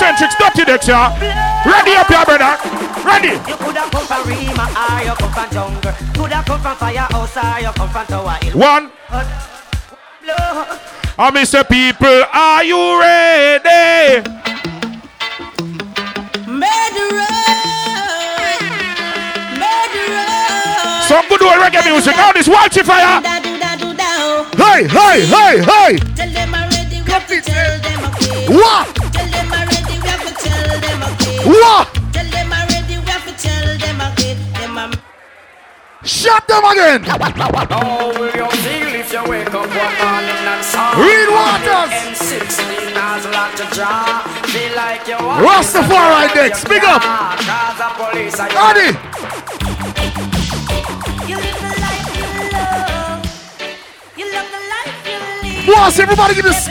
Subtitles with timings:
[0.00, 1.12] Eccentrix, Dutty Dex, yeah.
[1.62, 2.56] Ready up, yeah, brother.
[3.04, 3.36] Ready.
[3.46, 5.92] You coulda come from Rima or you come from jungle.
[6.14, 8.58] Coulda come from firehouse or you come from Tower Hill.
[8.58, 8.90] One.
[11.18, 14.24] I miss the people, are you ready?
[21.04, 22.16] Some good old reggae music.
[22.16, 23.20] Now this watch fire.
[24.56, 25.98] Hey, hey, hey, hey.
[26.16, 28.46] Tell them already, we have to tell them okay.
[28.48, 28.99] What?
[30.70, 31.88] What?
[32.12, 34.34] Tell them already, we have to tell them okay.
[34.54, 34.92] Them a
[36.06, 37.04] Shut them again.
[37.06, 41.90] Oh, will you feel if you wake up one morning and saw Read Waters.
[41.90, 44.22] M16 has a lot to draw.
[44.46, 45.42] Feel like you want
[46.84, 47.02] up.
[47.02, 48.48] Cause the police are.
[51.28, 53.20] You live the life you love.
[54.16, 55.66] You love the life you live.
[55.66, 56.68] Boss, everybody give us.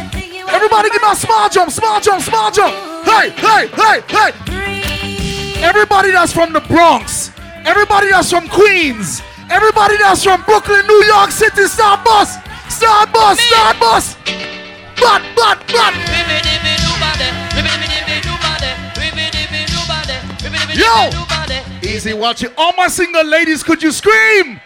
[0.50, 2.89] Everybody give me a small jump, small jump, small jump.
[3.05, 5.64] Hey, hey, hey, hey.
[5.64, 7.31] Everybody that's from the Bronx.
[7.66, 9.22] Everybody that's from Queens.
[9.50, 11.66] Everybody that's from Brooklyn, New York City.
[11.67, 12.38] Start bus.
[12.69, 13.39] Start bus.
[13.39, 14.16] Start bus.
[14.95, 15.94] But, but, but.
[20.75, 21.09] Yo.
[21.81, 22.50] Easy watching.
[22.58, 24.61] All my single ladies, could you scream?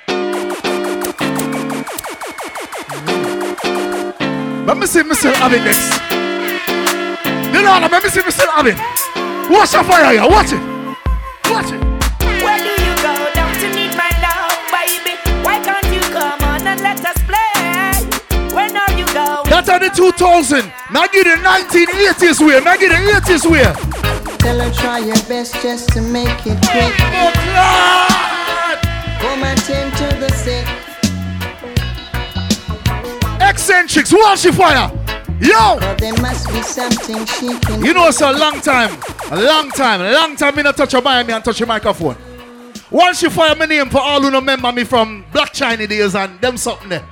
[4.66, 5.32] Let me see Mr.
[5.34, 6.03] Abin
[7.64, 7.76] next.
[7.76, 8.46] You know, let me see Mr.
[8.48, 8.78] Abin.
[9.50, 10.28] Watch the fire here.
[10.28, 10.60] Watch it.
[11.50, 11.82] Watch it.
[12.44, 15.16] Where do you go down to need my love, baby?
[15.44, 18.56] Why can't you come on and let us play?
[18.56, 19.50] When are you going?
[19.50, 20.72] That's on the 2000.
[20.92, 22.60] Now give the 1980s way.
[22.64, 23.64] Now give the 80s way.
[24.40, 26.94] Tell her try your best just to make it quick.
[29.20, 30.66] Come and tend to the sick.
[33.40, 34.14] Eccentrix.
[34.14, 35.03] Watch the fire.
[35.44, 35.78] Yo.
[35.80, 38.98] But there must be something she can You know it's a long time.
[39.30, 40.02] A long time.
[40.02, 42.16] A long time me not touch a Miami and touch your microphone.
[42.90, 46.16] Once you fire my name for all who don't remember me from Black Chiney days
[46.16, 47.06] and them something there.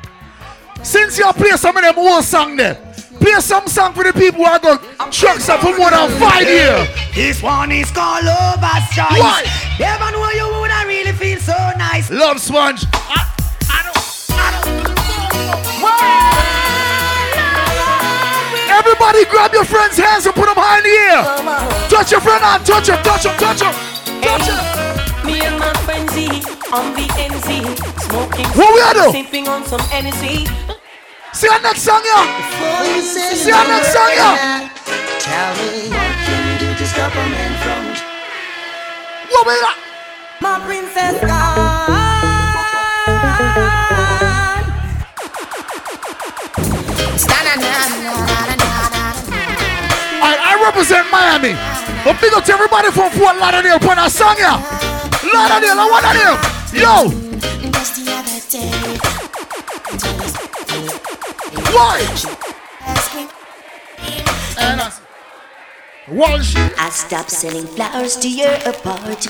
[0.81, 2.75] Since you play some of them old song there,
[3.20, 6.88] play some song for the people who are going Truckstop for more than five years.
[7.14, 9.20] This one is called Lover's Choice.
[9.20, 9.44] Why?
[9.78, 12.09] Never know you would I really feel so nice.
[12.09, 12.86] Love Sponge.
[18.72, 21.22] Everybody grab your friend's hands and put them high in the air.
[21.92, 23.74] Touch your friend and touch him, touch him, touch him.
[24.24, 24.59] Touch him.
[25.28, 26.16] Me and my friends
[26.72, 27.76] on the NZ,
[28.08, 29.12] smoking, What we are do?
[29.12, 30.48] sipping on some energy.
[31.34, 32.24] See our next song, yeah.
[33.04, 34.70] See our next song, yeah.
[35.20, 37.82] Tell me what can you do to stop a man from
[39.32, 39.78] What we got?
[40.42, 41.92] My princess gone.
[47.53, 48.50] I, I
[50.81, 51.53] represent Miami.
[52.03, 54.58] But big up to everybody from Fort Lauderdale put a song here.
[55.30, 56.06] Lauderdale, I want.
[56.74, 57.09] Yo,
[57.94, 58.72] the other day,
[61.72, 62.02] why?
[62.81, 63.28] ask me.
[64.58, 65.02] And I s-
[66.08, 69.24] Walsh, I stopped selling flowers to your apartment.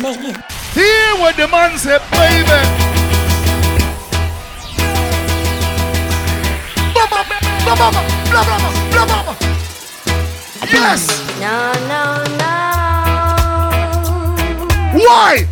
[0.74, 2.62] hear what the man said, baby.
[6.94, 8.46] Blah, blah, blah, blah, blah, blah,
[8.92, 9.61] blah, blah, blah.
[10.74, 11.08] Yes.
[11.40, 12.56] No, no, no.
[15.04, 15.48] Why?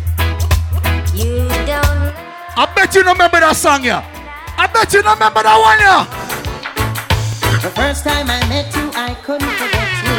[1.14, 2.12] You don't.
[2.56, 4.04] I bet you don't remember that song, yeah.
[4.56, 6.04] I bet you don't remember that one, yeah.
[7.60, 10.16] The first time I met you, I couldn't forget you.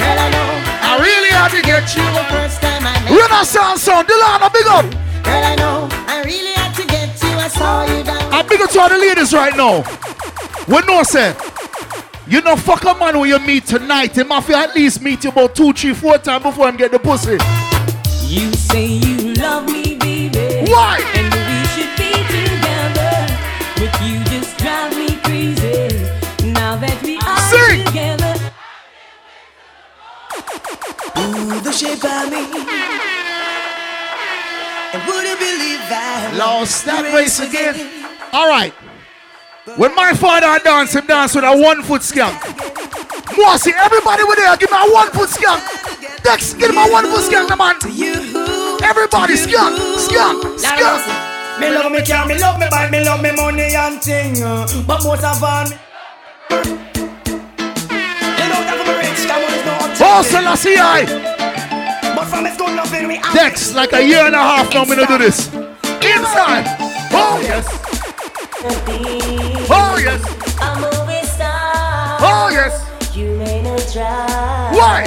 [0.00, 0.48] Girl, I know.
[0.80, 2.04] I really had to get you.
[2.16, 3.20] The first time I met you.
[3.20, 4.88] Renaissance sound, Delana, big up.
[5.24, 5.88] Girl, I know.
[6.08, 7.28] I really had to get you.
[7.36, 8.32] I saw you down.
[8.32, 9.84] I big up to all the ladies right now.
[10.68, 11.36] We know, say,
[12.28, 14.14] you know, fuck a man when you meet tonight.
[14.14, 16.98] He must at least meet you about two, three, four times before him get the
[16.98, 17.38] pussy.
[18.26, 20.70] You say you love me, baby.
[20.70, 21.00] Why?
[21.14, 23.14] And we should be together.
[23.76, 26.52] But you just drive me crazy.
[26.52, 27.84] Now that we are Sing.
[27.86, 28.34] together.
[31.18, 32.44] Ooh, the shape of me.
[34.92, 37.74] And would you believe I Lost that race again.
[38.32, 38.72] All right.
[39.76, 42.34] When my father dance, him dance with a one foot skank.
[43.36, 46.22] Mossy, everybody with there, give me a one foot skank.
[46.22, 47.76] Dex, give me a one foot skank, man.
[48.82, 51.60] Everybody, skank, skank, skank.
[51.60, 54.42] Me love me car, me love me bike, me love me money and thing.
[54.42, 55.76] uh, But most of all, me.
[56.50, 56.66] You
[58.48, 59.64] know that I'm rich, that one is
[59.98, 61.04] no Oh, Selassie, I.
[62.14, 63.34] But from it's good we out.
[63.34, 65.48] Dex, like a year and a half now, me to do this.
[65.52, 66.64] Inside.
[67.12, 67.66] Oh, yes.
[69.70, 70.24] Oh yes.
[70.60, 72.16] A movie star.
[72.20, 72.84] Oh yes.
[73.14, 74.74] You made a drive.
[74.74, 75.04] Why?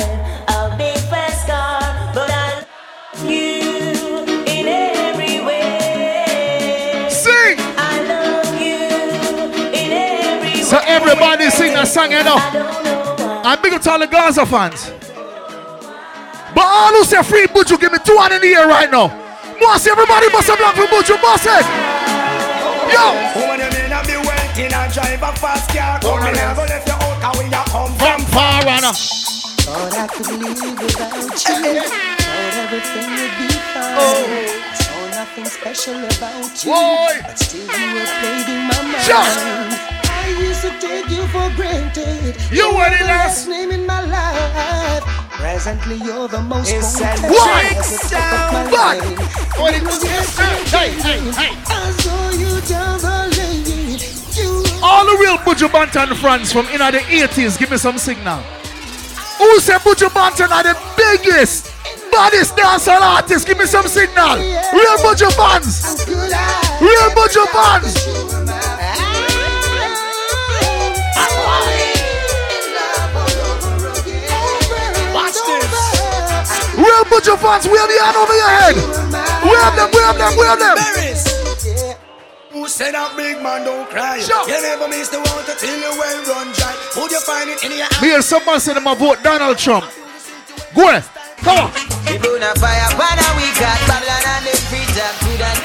[0.50, 1.81] A big fast car,
[2.13, 7.08] but I love you in every way.
[7.10, 7.58] Sing.
[7.58, 8.86] I love you
[9.74, 10.84] in every so way.
[10.84, 12.38] So everybody sing that song, you know.
[13.44, 14.92] I'm big up to all the Gaza fans.
[16.54, 19.07] But all who say free Buju, give me two hand in the air right now.
[19.60, 21.18] Bossy, everybody boss have love for Buju.
[21.22, 21.50] Mossy.
[22.94, 23.81] Yo
[24.94, 26.00] drive a fast car.
[26.02, 28.20] Come in and go left you out, how we you come from.
[28.20, 28.94] from far and uh,
[29.64, 31.80] Thought I could live without you.
[31.80, 34.76] Thought everything would be fine.
[34.76, 36.72] Saw nothing special about you.
[36.72, 37.14] Boy.
[37.24, 39.04] But still you were played in my mind.
[39.08, 39.32] Sure.
[40.12, 42.36] I used to take you for granted.
[42.52, 45.04] You were the the last- last name in my life.
[45.40, 47.26] Presently you're the most It's wanted.
[47.26, 47.64] a Why?
[47.72, 48.20] At the
[48.54, 49.60] my life.
[49.60, 51.54] What hey, hey, hey.
[51.66, 54.11] I saw you down the lane.
[54.83, 58.42] All the real Buju Banton fans from in the 80s, give me some signal.
[59.38, 61.72] Who say Buju Banton are the biggest,
[62.12, 63.45] baddest dancehall artists?
[63.45, 64.38] Give me some signal.
[64.38, 66.06] Real Buju fans.
[66.81, 67.94] Real Buju fans.
[75.13, 76.75] Watch this.
[76.75, 78.75] Real Buju fans, wave your hand over your head.
[79.45, 81.31] Wave them, wave them, wave them.
[82.71, 82.79] Berries.
[82.79, 84.19] Who said that big man don't cry?
[84.19, 84.47] Sure.
[84.47, 86.75] You never miss the water till you well run dry.
[86.95, 89.85] Would you find it in your Me hear someone say them a vote Donald Trump.
[90.75, 91.03] Go ahead.
[91.44, 91.71] Come on.
[92.06, 95.03] We burn a fire, banner we got Babylon and them free to
[95.41, 95.57] that.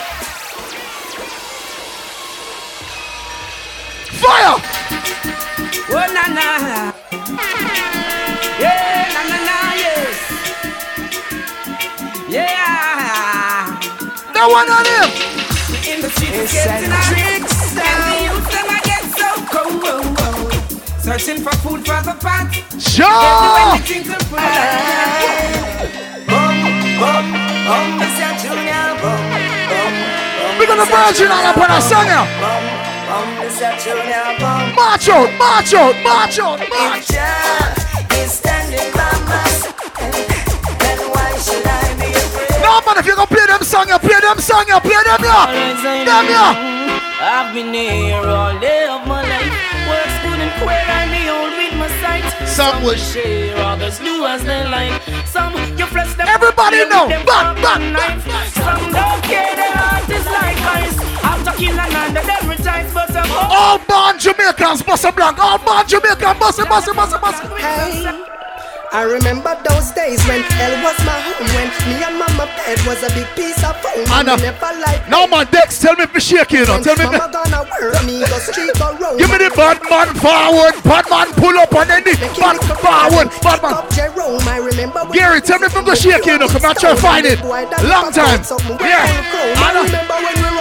[4.17, 4.57] Fire!
[5.89, 6.47] Oh na na,
[8.59, 10.17] yeah na na na yes,
[12.29, 13.77] yeah.
[14.33, 15.36] That one on him.
[15.87, 17.47] In the streets getting a rich,
[17.79, 20.53] and the youth them a get so cold.
[21.01, 23.07] Searching for food for the pot, Sure.
[23.07, 25.87] anything to provide.
[26.27, 26.57] Bum,
[26.99, 27.27] bum,
[27.67, 28.31] bum, Mr.
[28.43, 29.95] Junior, bum, bum,
[30.43, 30.59] bum.
[30.59, 32.27] We're gonna virgin all up on a song here.
[32.43, 32.65] Bum,
[33.07, 33.71] bum, Mr.
[33.79, 34.75] Junior, bum.
[34.75, 36.99] March out, march out, march out, march.
[36.99, 39.71] If Jah is standing by my side,
[40.83, 42.61] then why should I be afraid?
[42.61, 43.87] No man, if you gonna play them song,
[44.27, 45.47] them song, you play them yeah.
[46.03, 46.53] Them yeah.
[47.23, 49.53] I've been here all day of my life.
[50.37, 52.27] And queer, I'm the old with my sight.
[52.47, 55.01] Some would share, others do as they like.
[55.27, 56.27] Some you flesh them.
[56.29, 57.09] Everybody know.
[57.25, 58.21] Back, back, back,
[58.53, 60.99] Some don't care, their heart is like ice.
[61.25, 65.39] After killing another, them retires, but some All born Jamaicans, bust a blank.
[65.39, 67.51] All born Jamaicans, bust it, bust it, bust it, bust it.
[67.63, 68.46] Hey.
[68.93, 73.03] I remember those days when hell was my home When me and mama bed was
[73.03, 74.37] a big piece of foam I know.
[74.37, 76.83] Never liked Now my Dex, tell me if you shake you know.
[76.83, 80.15] Tell me if Mama gonna work me, go street go Give me the bad man
[80.17, 83.75] forward, bad man pull up on the bad forward, bad man.
[83.75, 86.65] Up Jerome, I remember when Gary, tell me if I'm gonna shake you know, come
[86.65, 87.41] on, try to find it.
[87.43, 88.41] Long time.
[88.81, 89.07] Yeah.
[89.59, 90.56] I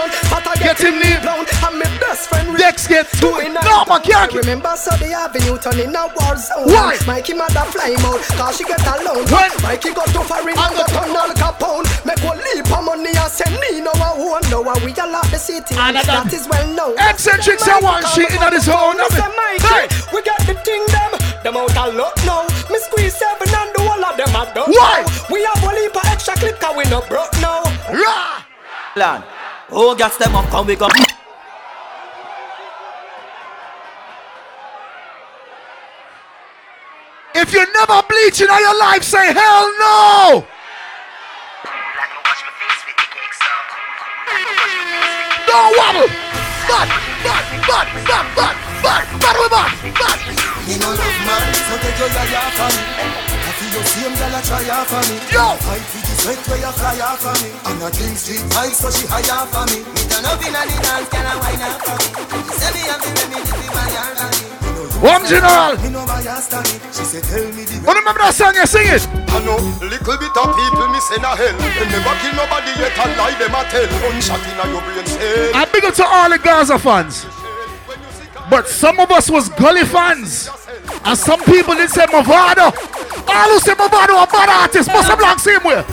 [0.60, 1.46] Get get him him blown.
[1.66, 3.48] And my best friend Dex get to it.
[3.50, 4.42] a- No man, can't I get.
[4.46, 6.66] remember Sunday Avenue turning a war zone.
[6.72, 6.98] Why?
[7.06, 9.26] Mikey mother fly mode, cause she get alone.
[9.30, 9.52] When?
[9.62, 11.86] Mikey got to foreign and got on Al Capone.
[12.06, 15.16] Make one leap of money and send me no one who know why we all
[15.16, 15.76] out the city.
[15.78, 16.96] And that is well known.
[16.98, 19.68] Eccentric Say say one Mikey shit in his up own, and I say, mean, Mikey,
[19.70, 19.86] hey.
[20.14, 21.12] we got the thing them.
[21.44, 22.42] Them out of luck now.
[22.74, 24.72] Me squeeze seven and the whole of them are done.
[24.72, 25.04] Why?
[25.06, 25.34] now.
[25.34, 27.62] We have one leap of extra clip cause we no broke now.
[27.92, 28.42] Rah!
[28.96, 29.22] Plan.
[29.72, 30.92] Oh, gas them up, come we come.
[37.34, 40.46] If you never bleach in all your life, say hell no!
[45.78, 46.10] Wobble!
[50.68, 52.82] Me no love man, so take your yaya for me.
[53.34, 55.18] I feel your same girl a try off for me.
[55.32, 56.05] Yo!
[56.26, 57.54] I feel sweat where you fly off for me.
[57.70, 59.86] And I think street vibes so she high off for me.
[59.86, 62.08] Me turn up inna the dance, can I wine up for me?
[62.50, 64.46] She say me have the remedy for my yard for me.
[65.06, 65.78] One general!
[65.86, 66.82] Me no bias on it.
[66.90, 69.06] She say tell me the Oh, remember that song you sing it?
[69.06, 71.54] I know little bit of people me send a hell.
[71.62, 73.86] Them never kill nobody yet and lie them a tell.
[73.86, 75.54] Gunshot inna your brain cell.
[75.54, 77.30] I'm big up to all the Gaza fans.
[78.50, 80.50] But some of us was gully fans.
[81.04, 82.74] And some people did say Mavado.
[83.28, 84.92] All who say Mavado are bad artists.
[84.92, 85.84] Must have black same way.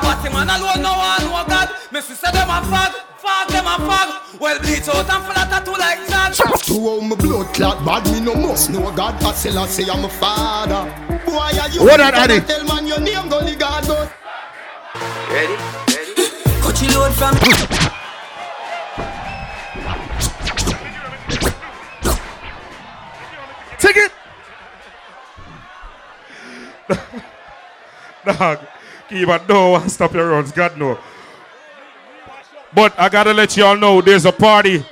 [0.00, 1.68] But him and alone, no one, no God.
[1.92, 2.94] Me sister, them a fag.
[3.20, 4.40] Fag, them a fag.
[4.40, 6.32] Well, bleach out and full of tattoo like that.
[6.34, 9.22] To how my blood clot bad, me no must know God.
[9.22, 10.88] I still I say I'm a father.
[11.26, 11.82] Boy, are you?
[11.82, 12.40] What that, Addy?
[12.40, 13.86] Tell man your name, gully God,
[15.28, 15.54] Ready?
[15.92, 16.30] Ready?
[16.62, 17.99] Cut your load from
[23.80, 24.12] Take it.
[28.26, 28.58] Dog,
[29.08, 30.52] keep on no stop your runs.
[30.52, 30.98] God no.
[32.74, 34.84] But I gotta let y'all know there's a party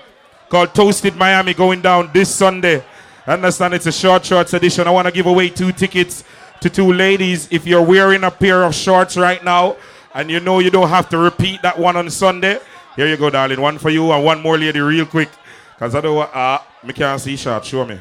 [0.49, 2.83] called Toasted Miami going down this Sunday.
[3.27, 4.89] I understand it's a short shorts edition.
[4.89, 6.25] I want to give away two tickets
[6.61, 7.47] to two ladies.
[7.51, 9.77] If you're wearing a pair of shorts right now
[10.15, 12.59] and you know you don't have to repeat that one on Sunday,
[12.97, 13.61] here you go, darling.
[13.61, 15.29] One for you and one more lady, real quick.
[15.75, 17.69] Because I don't uh, me can't see shorts.
[17.69, 18.01] Show me.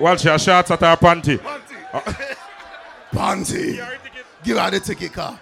[0.00, 1.40] Well, she has shorts at her panty.
[1.92, 2.00] Uh,
[3.12, 3.98] panty.
[4.42, 5.40] Give her the ticket car.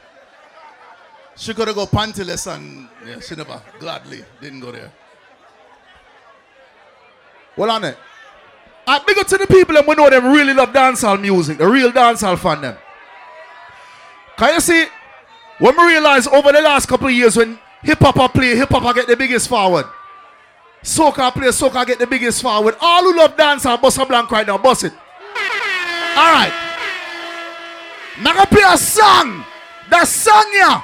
[1.37, 4.93] She could have go pantyless and yeah, she never gladly didn't go there.
[7.57, 7.97] Well on it.
[8.87, 11.67] I big up to the people and we know them really love dancehall music, the
[11.67, 12.77] real dancehall fan them.
[14.37, 14.87] Can you see?
[15.59, 18.95] When we realize over the last couple of years when hip hop play, hip hop
[18.95, 19.87] get the biggest forward.
[20.83, 22.53] Soca play, soca get the biggest fan.
[22.53, 22.77] forward.
[22.81, 24.93] All who love dance dancehall, bust a blank right now, bust it.
[26.17, 26.53] Alright.
[28.21, 29.45] Now gonna play a song.
[29.91, 30.83] That song yeah.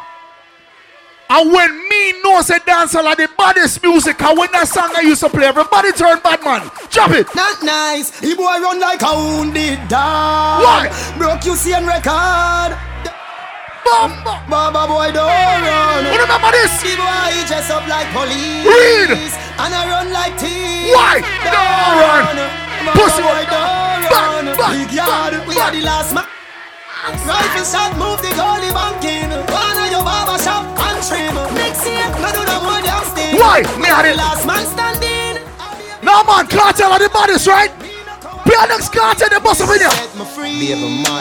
[1.30, 5.02] And when me know say dancehall like the baddest music, and when that song I
[5.02, 6.70] used to play, everybody turn bad man.
[6.90, 7.26] Drop it.
[7.34, 8.18] Not nice.
[8.20, 10.62] He boy run like a wounded dog.
[10.62, 11.14] Why?
[11.18, 12.78] Broke you see and record.
[13.88, 14.34] Bamba.
[14.48, 16.04] Baba boy don't run.
[16.04, 16.72] Who remember this?
[16.84, 18.64] The boy he dress up like police.
[18.68, 19.10] Read.
[19.58, 20.92] And I run like thief.
[20.92, 21.24] Why?
[21.24, 22.36] Don't run.
[22.84, 23.22] Baba Pussy.
[23.24, 24.44] boy don't run.
[24.76, 25.34] Big yard.
[25.48, 26.26] We are the last man.
[27.24, 29.30] Rifle shot, move the goalie banking.
[29.48, 31.32] One of your barber shop and trim.
[31.56, 33.40] Next year, no do the one down still.
[33.40, 33.62] Why?
[33.80, 34.16] Me had the it.
[34.16, 35.40] last man standing.
[36.02, 37.72] No man, cartel are the baddest, right?
[38.44, 39.88] Play our next cartel, they bust up in here.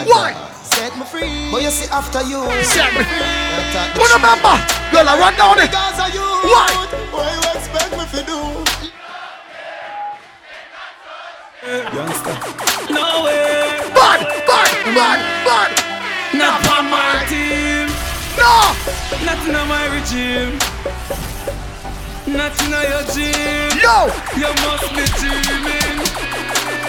[0.04, 0.47] Why?
[0.78, 1.50] Set me free.
[1.50, 2.38] But you see after you.
[2.62, 3.98] Set me free.
[3.98, 4.54] Who remember?
[4.94, 5.74] Girl, I run down it.
[5.74, 6.70] Why?
[7.10, 8.38] What you expect me to do?
[12.94, 13.74] No way.
[13.90, 15.70] Bad, bad, bad, bad.
[16.38, 17.90] Not on my team.
[18.38, 18.70] No.
[19.26, 20.62] Not in my regime.
[22.38, 23.82] Not in your gym.
[23.82, 24.14] Yo.
[24.38, 26.06] You must be dreaming.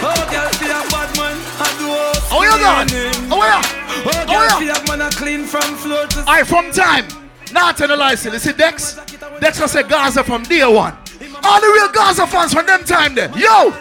[0.06, 1.38] Oh, girl, see a bad man.
[1.58, 2.88] I do all Oh, you gone?
[3.32, 3.62] Oh, yeah.
[4.06, 4.60] Oh, Oh, yeah.
[4.60, 7.06] see a man a clean from floor to I from time.
[7.52, 8.34] Not tell the license.
[8.34, 9.00] You see Dex?
[9.40, 10.94] Dex will say Gaza from day one.
[11.44, 13.32] All the real Gaza fans from them time there.
[13.38, 13.72] Yo.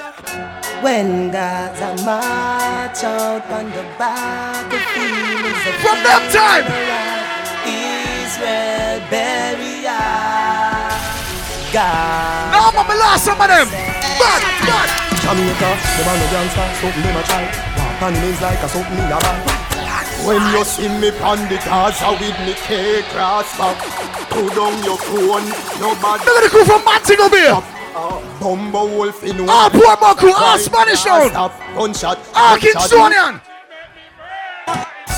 [0.80, 6.64] When Gaza march out on the battlefield is a From them time.
[7.68, 10.08] Israel barrier.
[11.72, 12.52] God.
[12.54, 13.68] No, mama lost some of them.
[13.68, 14.88] Bad, bad.
[15.20, 17.44] Jamaica, the man of gangsta, something them a try.
[17.98, 19.42] Walk on is like a something me a buy.
[20.22, 23.74] When you see me pon the Gaza with me K cross back,
[24.30, 25.42] put down your phone,
[25.82, 26.22] nobody.
[26.22, 27.58] Look at the crew from Manting over here.
[28.38, 30.14] Bumbo Wolf in Ah, poor man.
[30.38, 31.50] Ah, Spanish town.
[31.74, 32.18] Gunshot.
[32.34, 32.62] Ah, gunshot.
[32.62, 33.40] Kingstonian.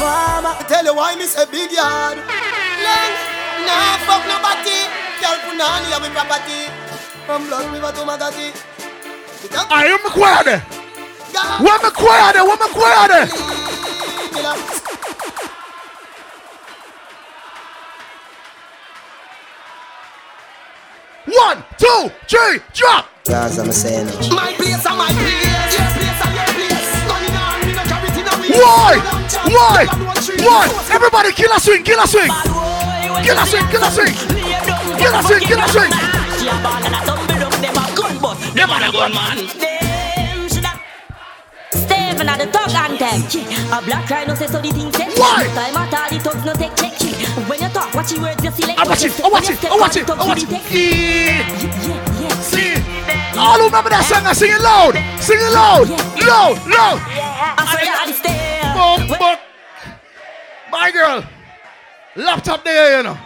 [0.01, 2.17] Farmer, I tell you why me say big yard.
[2.17, 3.13] Lang,
[3.69, 4.89] nah fuck nobody.
[5.21, 6.73] Girl punani have property.
[7.27, 8.57] From Blood River to Magadi.
[9.69, 10.80] I am quiet
[11.33, 11.65] there.
[11.65, 12.45] Where me quiet there?
[12.45, 13.27] Where me quiet there?
[21.27, 23.07] One, two, three, drop.
[23.25, 24.31] Gaza, I'm saying it.
[24.33, 25.79] My place and my place.
[25.79, 26.91] Your place and your place.
[27.07, 28.59] Money down, me no carry it in.
[28.59, 28.99] Why?
[29.47, 29.87] Why?
[30.43, 30.65] Why?
[30.91, 32.31] Everybody kill a swing, kill a swing.
[33.23, 34.15] Kill a swing, kill a swing.
[34.99, 35.91] Kill a swing, kill a swing.
[38.55, 39.70] Them a gun man.
[42.21, 43.73] Stephen at the talk anthem.
[43.73, 45.09] A black rhino say so the thing say.
[45.17, 45.47] Why?
[45.55, 46.93] Time at all the thugs no take check.
[47.49, 48.79] When you talk, watch your words, you select.
[48.79, 50.51] I watch it, I watch it, I watch it, I watch it.
[50.51, 51.49] Yeah.
[52.41, 52.75] See,
[53.39, 55.89] all who remember that song, I sing it loud, sing it loud,
[56.29, 57.01] loud, loud.
[57.57, 59.37] Uh, boom, boom.
[60.71, 61.25] My girl,
[62.17, 63.19] laptop there, you know.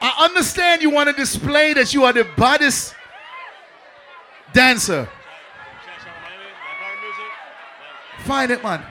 [0.00, 2.94] I understand you want to display that you are the baddest
[4.52, 5.08] dancer.
[8.24, 8.82] Find it, man.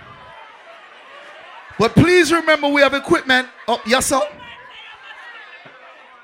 [1.79, 4.21] But please remember we have equipment up, yes, sir.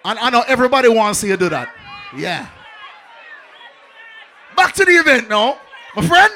[0.05, 1.69] And I know everybody wants to do that.
[2.15, 2.47] Yeah.
[4.55, 5.59] Back to the event now.
[5.95, 6.33] My friend,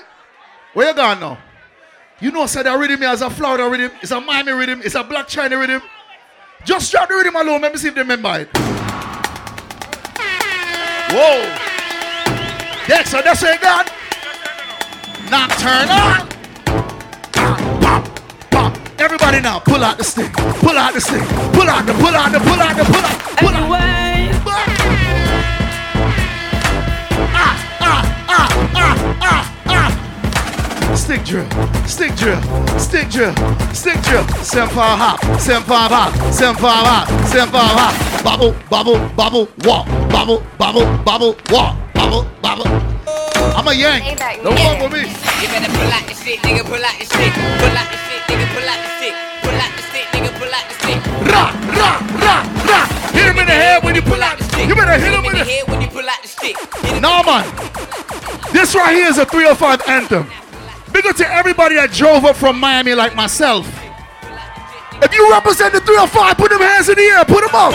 [0.73, 1.37] where you gone now?
[2.19, 5.03] You know, said that rhythm is a Florida rhythm, it's a Miami rhythm, it's a
[5.03, 5.81] Black Chiney rhythm.
[6.65, 8.49] Just drop the rhythm alone, let me see if they remember it.
[11.11, 11.43] Whoa.
[12.87, 13.85] Dexter, that's where you.
[15.29, 16.32] Nocturnal.
[19.03, 20.31] Everybody now, pull out the stick.
[20.31, 21.21] Pull out the stick.
[21.51, 23.19] Pull out the, pull out the, pull out the, pull out.
[23.37, 23.67] Pull out.
[27.35, 30.95] Ah, ah, ah, ah, ah, ah.
[30.95, 31.45] Stick drill.
[31.85, 32.41] Stick drill.
[32.79, 33.35] stick drill,
[33.73, 34.23] stick drill.
[34.23, 36.13] Five hop, five hop,
[36.55, 38.23] five hop, five hop.
[38.23, 42.67] Bubble, bubble, bubble, walk, bubble, bubble, bubble, walk, bubble, bubble.
[43.57, 44.17] I'm a yank.
[44.41, 44.99] Don't fuck with me.
[45.41, 47.33] You better pull out the shit, nigga, pull out the shit.
[47.33, 48.92] Pull out the shit, nigga, pull out the shit.
[49.43, 50.99] Pull out the shit, nigga, pull out the shit.
[51.29, 51.43] Ra,
[51.77, 51.89] ra,
[52.23, 52.35] ra,
[52.65, 52.79] ra.
[53.11, 54.67] Hit him in the head when you pull out the stick.
[54.67, 56.55] You better hit him in the head when you pull out the stick.
[57.01, 57.45] No, man.
[58.51, 60.29] This right here is a 305 anthem.
[60.93, 63.67] Big up to everybody that drove up from Miami like myself.
[65.01, 67.25] If you represent the 305, put them hands in the air.
[67.25, 67.73] Put them up.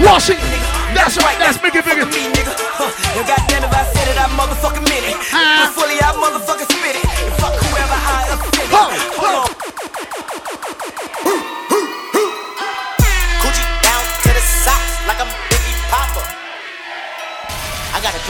[0.00, 0.48] Washington.
[0.96, 1.38] That's right.
[1.38, 2.06] That's bigger, bigger.
[2.06, 2.56] Me, nigga.
[2.56, 2.90] Huh.
[3.14, 5.16] And goddamn if I said it, I motherfucking meant it.
[5.30, 5.70] Ah.
[5.76, 6.69] Fully, I motherfucking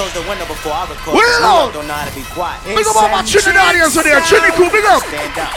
[0.01, 1.13] close the window before I record.
[1.13, 2.65] Well, York don't know how to be quiet.
[2.65, 4.25] Big up all my Trinidadians in there.
[4.25, 5.05] Trinity crew, big up.
[5.05, 5.53] Stand up.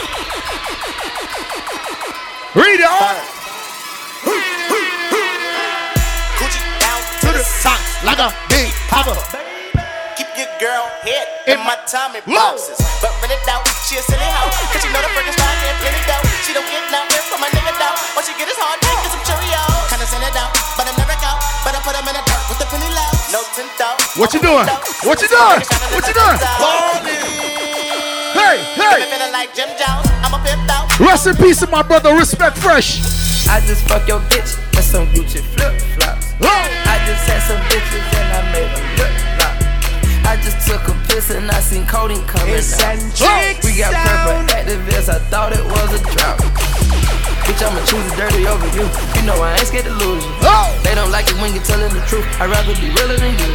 [2.52, 3.16] Read it all.
[6.36, 9.16] Coochie down to the socks like a big papa.
[10.20, 12.76] Keep your girl head in my Tommy boxes.
[13.00, 14.48] But rent it out, she a silly hoe.
[14.72, 16.24] Cause she know the Frankenstein get plenty dough.
[16.40, 18.16] She don't get nothing from my nigga dough.
[18.16, 19.92] All she get is hard dick and some Cheerios.
[19.92, 21.38] Kinda send it out, but I'm never out.
[21.60, 23.12] But I put them in the dirt with the penny low.
[23.28, 24.00] No tint out.
[24.16, 24.64] What you doing?
[25.04, 25.60] What you doing?
[25.92, 26.38] What you doing?
[28.32, 28.98] Hey, hey.
[29.04, 30.08] Feeling like Jim Jones.
[30.24, 30.88] I'm a pimped out.
[30.96, 33.04] Rest in peace to my brother, Respect Fresh.
[33.44, 36.32] I just fuck your bitch with some Gucci flip flops.
[36.40, 39.56] I just had some bitches and I made them lip lock.
[40.24, 43.62] I just took a and I seen codeine coming out.
[43.62, 46.42] We got purple activists, I thought it was a drought.
[47.46, 48.82] Bitch, I'ma choose the dirty over you.
[49.14, 50.34] You know I ain't scared to lose you.
[50.82, 52.26] They don't like it when you're telling the truth.
[52.42, 53.50] I'd rather be realer than you.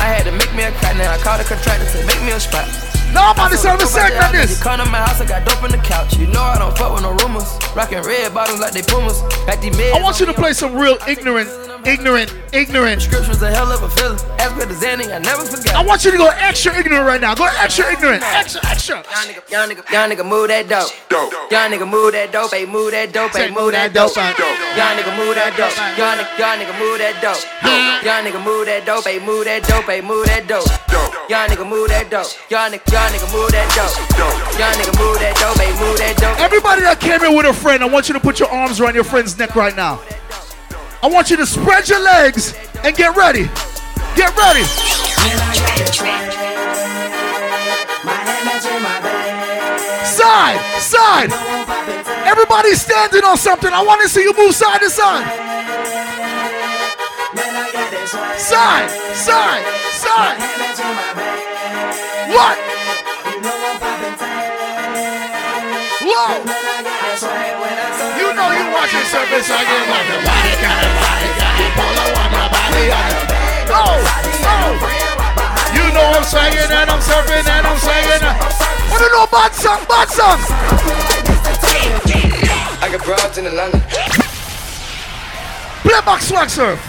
[0.00, 2.32] I had to make me a cut, now I called a contractor to make me
[2.32, 2.64] a spot.
[3.12, 4.56] No, man, this is a segment, this.
[4.56, 6.16] You come to my house, I got dope on the couch.
[6.16, 7.52] You know I don't fuck with no rumors.
[7.76, 9.20] Rockin' red bottoms like they pumas.
[9.60, 11.48] These meds I want you to play some real ignorant,
[11.86, 13.02] ignorant, ignorant.
[13.02, 14.18] Scriptures a hell of a feeling.
[14.38, 15.74] As good as any, I never forgot.
[15.74, 17.34] I want you to go extra ignorant right now.
[17.34, 18.22] Go extra ignorant.
[18.22, 18.96] Extra, extra.
[18.96, 20.90] Young nigga, young nigga, young nigga, move that dope.
[21.08, 21.32] Dope.
[21.50, 24.16] Young nigga, move that dope, hey, move that dope, hey, move that dope.
[24.16, 25.76] Young nigga, move that dope.
[25.98, 27.42] Young nigga, young nigga, move that dope.
[28.04, 30.68] Young nigga, move that dope, hey, move that dope, hey, move that dope.
[31.28, 32.28] Young nigga, move that dope.
[32.50, 33.94] Young nigga, young nigga, move that dope.
[34.58, 36.40] Young nigga, move that dope, hey, move that dope.
[36.40, 38.94] Everybody that came in with a friend, I want you to put your arms around
[38.94, 40.00] your friend's neck right now.
[41.00, 43.44] I want you to spread your legs and get ready.
[44.16, 44.64] Get ready.
[50.04, 51.30] Side, side.
[52.26, 53.72] Everybody's standing on something.
[53.72, 55.24] I want to see you move side to side.
[58.36, 60.38] Side, side, side.
[62.34, 62.58] What?
[66.02, 67.57] Whoa.
[68.88, 71.60] You know you watching service on your like the body got a oh, body got
[71.60, 73.36] a polo on the body on the
[73.68, 74.00] Oh,
[74.48, 74.72] oh.
[75.76, 78.24] You know I'm swinging and I'm surfing and I'm swinging.
[78.88, 80.40] What do know bad song, bad song?
[82.80, 83.78] I got broads in Atlanta.
[85.82, 86.80] Play back swag surf.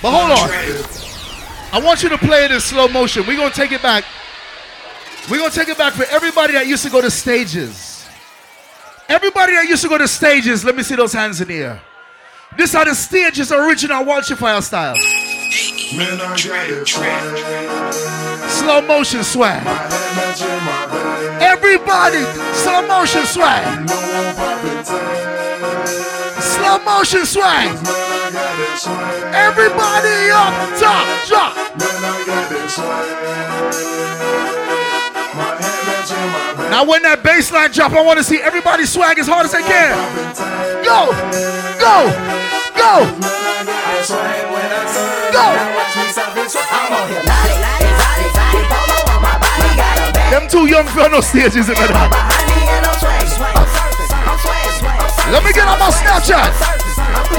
[0.00, 0.48] But hold on.
[1.72, 3.26] I want you to play it in slow motion.
[3.26, 4.04] We're gonna take it back.
[5.30, 7.89] We're gonna take it back for everybody that used to go to stages.
[9.10, 11.82] Everybody that used to go to stages, let me see those hands in the air.
[12.56, 14.94] This are the stages original Walsh Fire style.
[14.94, 16.86] Man, I got it
[18.48, 19.66] Slow motion swag.
[21.42, 22.22] Everybody,
[22.54, 23.88] slow motion swag.
[26.38, 27.66] Slow motion swag.
[29.34, 31.56] Everybody up top, drop.
[36.10, 39.52] Now when that bass line drop, I want to see everybody swag as hard as
[39.54, 39.94] they can.
[40.82, 41.14] Go,
[41.78, 42.10] go,
[42.74, 43.06] go,
[45.30, 45.46] go.
[50.34, 51.86] Them two young for no stages in the
[55.30, 56.50] Let me get on my Snapchat.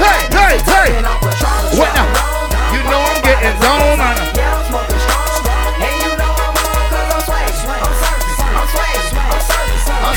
[0.00, 0.88] Hey, hey, hey.
[1.76, 2.08] What now?
[2.72, 4.41] You know I'm getting down on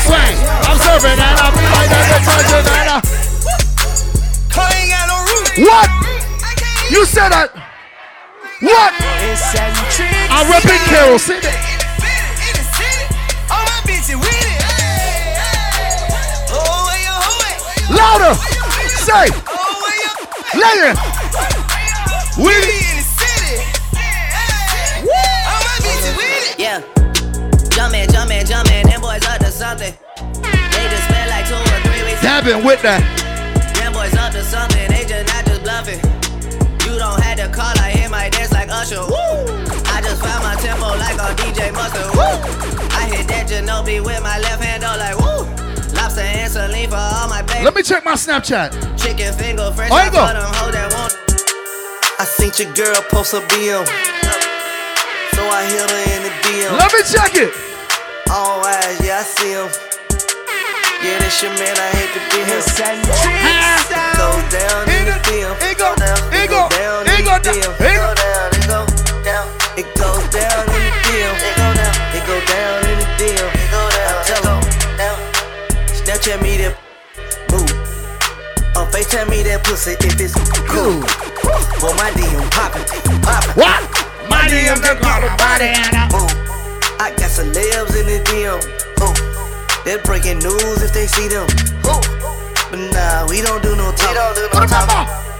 [0.06, 2.20] I'm I'm serving, and I'm like that uh.
[2.22, 3.26] detergent, and I.
[5.56, 5.88] What?
[6.90, 7.50] You said that?
[8.60, 8.92] What?
[10.30, 11.18] I'm repping Carol.
[11.18, 11.76] Say that.
[17.90, 18.34] Louder.
[19.00, 19.30] Say.
[20.60, 20.96] Lay it.
[22.36, 22.52] We.
[26.58, 26.80] Yeah,
[27.70, 29.94] Jumping, jumping, jumping, them boys up to something.
[30.20, 32.20] They just spent like two or three weeks.
[32.20, 33.00] Dabbing with that.
[33.80, 36.00] Them boys up to something, they just not just bluffing.
[36.84, 39.00] You don't have to call, I hear my dance like Usher.
[39.00, 39.48] Woo!
[39.88, 42.04] I just found my tempo like on DJ Mustard.
[42.12, 42.36] Woo!
[42.92, 45.48] I hit that Ginobili with my left hand, though, like woo!
[45.96, 47.64] Lobster and saline for all my baby.
[47.64, 48.76] Let me check my Snapchat.
[49.00, 50.20] Chicken finger, fresh Oh, you go.
[50.20, 51.16] them hoes that want.
[52.20, 53.88] I seen your girl post a BM.
[55.32, 56.76] So I hit her in the DM.
[56.76, 57.65] Let me check it.
[58.30, 59.70] All eyes, yeah, I see him.
[60.98, 62.58] Yeah, that's your man, I hate to be him.
[62.58, 62.66] It
[64.18, 65.54] goes down in the DM.
[65.62, 67.70] It go down, it go down in the DM.
[67.78, 68.82] It go down, it go
[69.22, 69.46] down.
[69.78, 71.34] It goes down in the DM.
[71.38, 73.46] It go down, it go down in the DM.
[73.46, 74.54] It go down, it go
[74.98, 75.18] down.
[75.94, 76.74] Snapchat me that
[77.54, 77.70] move.
[78.74, 80.34] On FaceTime me that pussy if it's
[80.66, 80.98] cool.
[81.78, 82.82] For my DM poppin',
[83.22, 83.54] poppin'.
[83.54, 83.86] What?
[84.28, 85.70] My DM got got a body.
[86.10, 86.55] Boom.
[86.98, 88.56] I got celebs in the DM.
[89.04, 89.12] Ooh.
[89.84, 91.44] They're breaking news if they see them.
[91.84, 92.00] Ooh.
[92.72, 94.08] But nah, we don't do no talk.
[94.08, 94.88] We don't do no talk.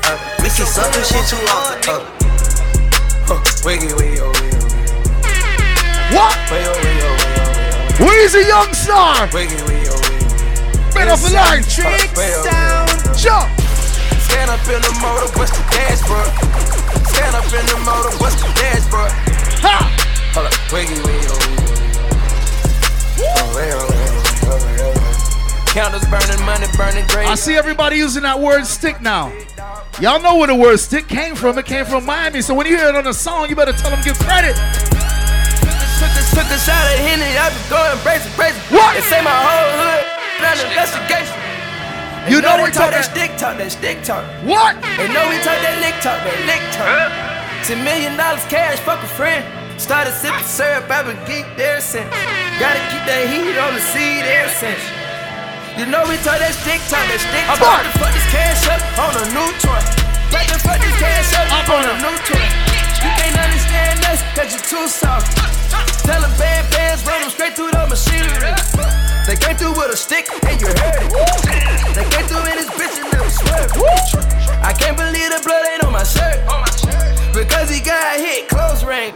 [0.05, 1.81] Uh, we see something shit too often.
[1.89, 2.17] Uh.
[3.27, 3.41] Huh.
[3.65, 4.71] Wiggy, wiggy, oh, wiggy, oh.
[6.15, 6.37] What?
[6.53, 7.41] Wiggy, oh, wiggy, oh, wiggy,
[7.99, 8.07] oh.
[8.07, 9.27] Where's young star?
[9.33, 10.93] Wiggy, wiggy, oh, wiggy.
[10.93, 11.65] Bring off the line.
[13.17, 13.49] Jump.
[14.29, 16.29] Stand up in the motor, what's the dashboard?
[17.11, 19.11] Stand up in the motor, what's the dashboard?
[19.65, 20.06] Ha!
[20.37, 22.13] Hold up, wiggy, wiggy, wiggy, wiggy, wiggy,
[23.57, 25.17] wiggy, wiggy.
[25.73, 27.25] Counters burning, money burning, great.
[27.25, 29.33] I see everybody using that word stick now.
[29.97, 31.57] Y'all know where the word stick came from.
[31.57, 32.43] It came from Miami.
[32.45, 34.53] So when you hear it on a song, you better tell them give credit.
[35.97, 38.61] Took a, took a shot at Henny, I be going crazy, crazy.
[38.69, 38.93] What?
[38.93, 40.05] They say my whole hood,
[40.45, 41.33] not investigation.
[42.29, 44.21] You know we we talk talking- that stick talk, that stick talk.
[44.45, 44.77] What?
[45.01, 47.09] They know we talk that lick talk, that lick talk.
[47.65, 49.66] Ten million dollars cash, fuck a friend.
[49.77, 52.09] Started sipping syrup, I've been geeked ever since.
[52.57, 54.81] Gotta keep that heat on the seed ever since.
[55.77, 57.61] You know we talk that stick talk, that stick talk.
[57.61, 59.77] I'm about to fuck this cash up on a new toy.
[60.33, 62.41] About to fuck this cash up on a new toy.
[63.05, 65.29] You can't understand us, cause you're too soft.
[66.09, 68.57] Tell them bad bands, run them straight through the machinery.
[69.29, 71.13] They came through with a stick and you heard it.
[71.93, 73.77] They came through in this bitch and never swerved.
[74.65, 76.41] I can't believe the blood ain't on my shirt.
[77.37, 79.15] Because he got hit, close range.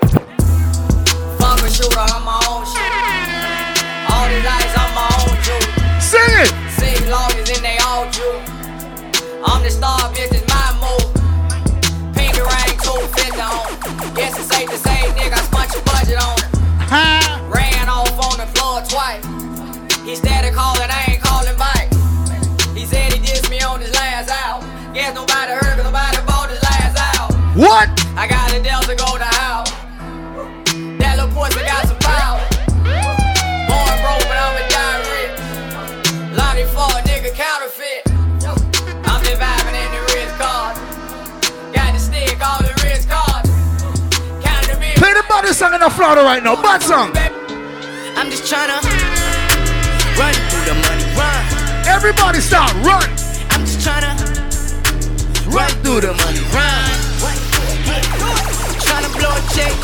[1.41, 2.93] A shooter, I'm my own shit.
[4.09, 5.61] All these lights, I'm my own jewel.
[6.01, 6.51] Sing it.
[6.79, 8.41] Six lawyers and they all jewel.
[9.45, 11.11] I'm the star, bitch, it's my move.
[12.17, 12.33] Ring,
[12.81, 13.69] two fifty on.
[14.15, 16.49] Guess it's safe to say, nigga, I spent your budget on it.
[17.53, 19.25] Ran off on the floor twice.
[20.05, 20.17] He
[45.61, 46.57] song in the Florida right now.
[46.57, 47.13] Bad song.
[48.17, 48.81] I'm just tryna
[50.17, 51.45] run through the money, run.
[51.85, 52.73] Everybody start.
[52.81, 53.05] Run.
[53.53, 54.17] I'm just tryna
[55.53, 56.97] run through the money, run.
[58.89, 59.77] Tryna blow a check.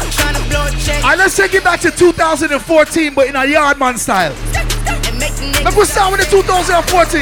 [0.00, 1.04] I'm tryna blow a check.
[1.04, 4.32] All right, let's take it back to 2014, but in a Yardman style.
[4.56, 7.20] And make the Let's go start with the 2014.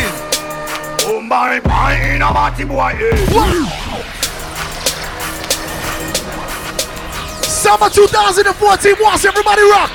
[7.62, 9.92] Summer 2014 watch everybody rock.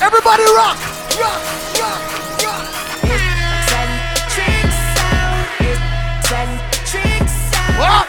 [0.00, 0.78] Everybody rock.
[1.20, 1.42] Rock,
[1.76, 2.00] rock,
[2.40, 2.72] rock.
[7.76, 8.08] What?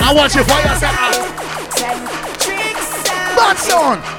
[0.00, 0.94] I want you for yourself.
[3.34, 4.18] Bad song.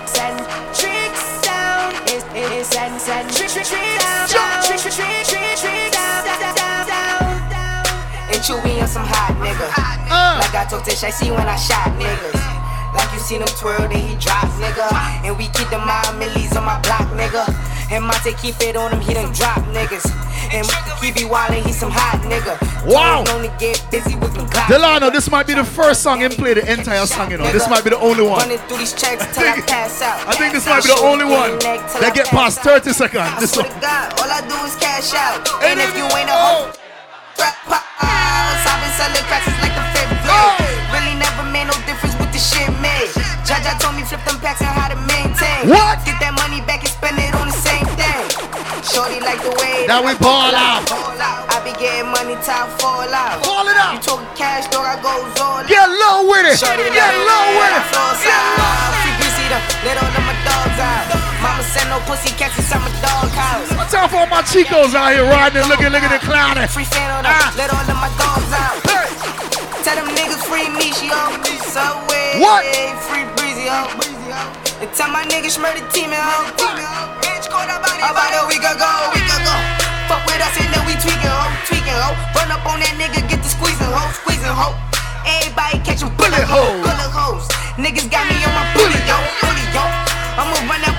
[8.40, 9.68] And Chewy and some hot nigga.
[10.08, 10.40] Uh.
[10.40, 12.40] Like I told Tish, I see when I shot niggas.
[12.96, 14.88] Like you seen him twirl, then he drop, nigga.
[15.28, 17.44] And we keep the mind millies on my block, nigga.
[17.92, 20.08] And Monte keep it on him, he done drop niggas.
[20.56, 20.64] And
[21.04, 22.56] he be wildin', he some hot nigga.
[22.88, 23.28] Wow.
[23.28, 24.32] Told him Only get busy with.
[24.72, 27.52] Delano, this might be the first song him play the entire song, you know.
[27.52, 28.40] This might be the only one.
[28.40, 30.24] Running through these checks till I pass out.
[30.24, 33.36] I think this might be the only one that get past 30 seconds.
[33.42, 33.68] This one.
[33.68, 35.44] all I do is cash out.
[35.60, 37.86] And if you ain't a hoe, oh.
[39.00, 39.16] Rap pops.
[39.16, 40.80] I've selling cracks since like the fifth grade.
[40.92, 43.10] Really never made no difference with the shit made.
[43.48, 45.70] Jaja told me flip them packs and how to maintain.
[45.70, 46.04] What?
[46.06, 48.26] Get that money back and spend it on the same thing.
[48.80, 50.88] Shorty like the way That we ball out.
[51.52, 53.44] I be getting money, time fall out.
[53.44, 53.94] Call it out.
[53.94, 56.56] You talking cash, dog, I goes all Get low with it.
[56.58, 57.84] Shorty Get low the with it.
[57.92, 58.92] out.
[59.04, 61.19] Free greasy though, let all of my dogs out.
[61.40, 63.72] Mama send no pussy cats inside my dog house.
[63.80, 66.68] What's up for all my chicos out here riding and looking, looking at the clowning?
[66.68, 67.56] Free fan on them, ah.
[67.56, 68.76] let all of my dogs out.
[69.88, 71.40] Tell them niggas free me, she on
[71.72, 72.44] subway.
[72.44, 72.68] What?
[73.08, 73.88] Free breezy, oh.
[73.88, 74.84] ho.
[74.84, 76.52] And tell my niggas murder team and ho.
[77.24, 79.56] Bitch, caught up about a week ago, week ago.
[80.12, 82.12] Fuck with us and then we tweaking, ho, tweaking, ho.
[82.36, 84.76] Run up on that nigga, get the squeezing, ho, squeezing, ho.
[85.24, 87.48] Everybody catching bullet holes, bullet holes.
[87.80, 89.84] Niggas got me on my bully, yo, bully, yo.
[90.36, 90.99] I'ma run up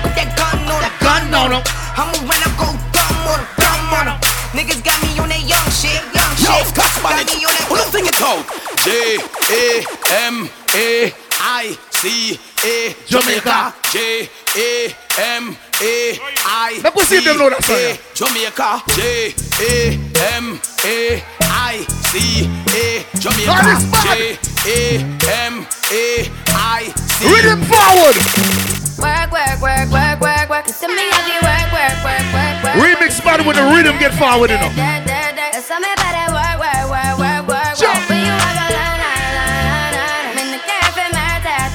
[1.31, 1.63] them, on them.
[1.95, 4.17] I'ma run up, go dumb on them, dumb on them.
[4.51, 6.75] Niggas got me on that young shit, young Yo, shit.
[6.75, 7.07] Got me
[7.47, 8.43] on that Who don't think it out?
[8.83, 9.15] J
[9.47, 9.85] A
[10.27, 13.73] M A I C A Jamaica.
[13.91, 17.99] J A M A I Let me see if them know that song, C A
[18.13, 18.83] Jamaica.
[18.91, 19.95] J A
[20.35, 22.43] M A I C
[22.75, 23.55] A Jamaica.
[23.55, 24.03] That is mad.
[24.03, 24.35] J
[24.67, 24.99] A
[25.47, 27.23] M A I C.
[27.31, 28.90] Rhythm forward.
[29.01, 30.65] Work, work, work, work, work, work.
[30.65, 32.75] To me, I be work, work, work, work, work.
[32.77, 34.49] Remix bad when the rhythm get forward,
[36.31, 38.09] work, work, work, work, work, Jump.
[38.09, 38.69] When you walk.
[38.71, 41.73] I'm in the cafe, my a.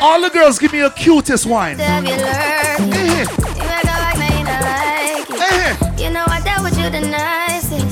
[0.00, 1.78] All the girls give me a cutest wine.
[1.78, 2.94] Have you learned?
[2.94, 3.24] Eh,
[3.56, 5.40] You act like me, you don't like it.
[5.40, 5.76] eh.
[6.02, 7.84] You know I dealt with you the nicest.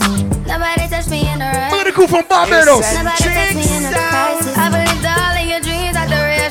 [0.49, 1.71] Nobody touched me in the right.
[1.71, 2.83] Look at the crew from Barbados.
[2.97, 4.57] Nobody touched me in the crisis.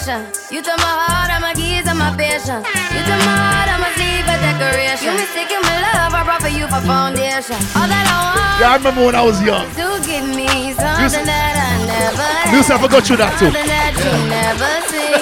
[0.09, 0.23] Are.
[0.51, 2.65] You took my heart, I'm my keys, and my patience.
[2.93, 5.11] You took my heart, I'm a sleeve for decoration.
[5.11, 7.59] You mistaken my love, I brought for you for foundation.
[7.75, 9.67] All that I want Yeah, I remember when I was young.
[9.75, 12.71] to give me something s- that I never had.
[12.71, 13.51] I forgot you that too.
[13.51, 15.13] Something that you never see.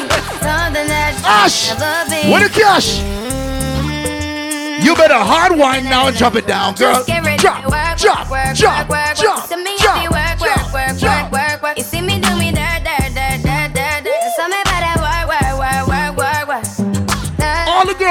[0.46, 2.30] Something that you Ash, never be.
[2.32, 3.00] what the cash?
[3.02, 4.86] Mm-hmm.
[4.86, 6.96] You better hard wine now and drop it down, girl.
[7.02, 9.16] Just get ready Drop, drop, drop, drop, work.
[9.50, 10.12] To me, drop,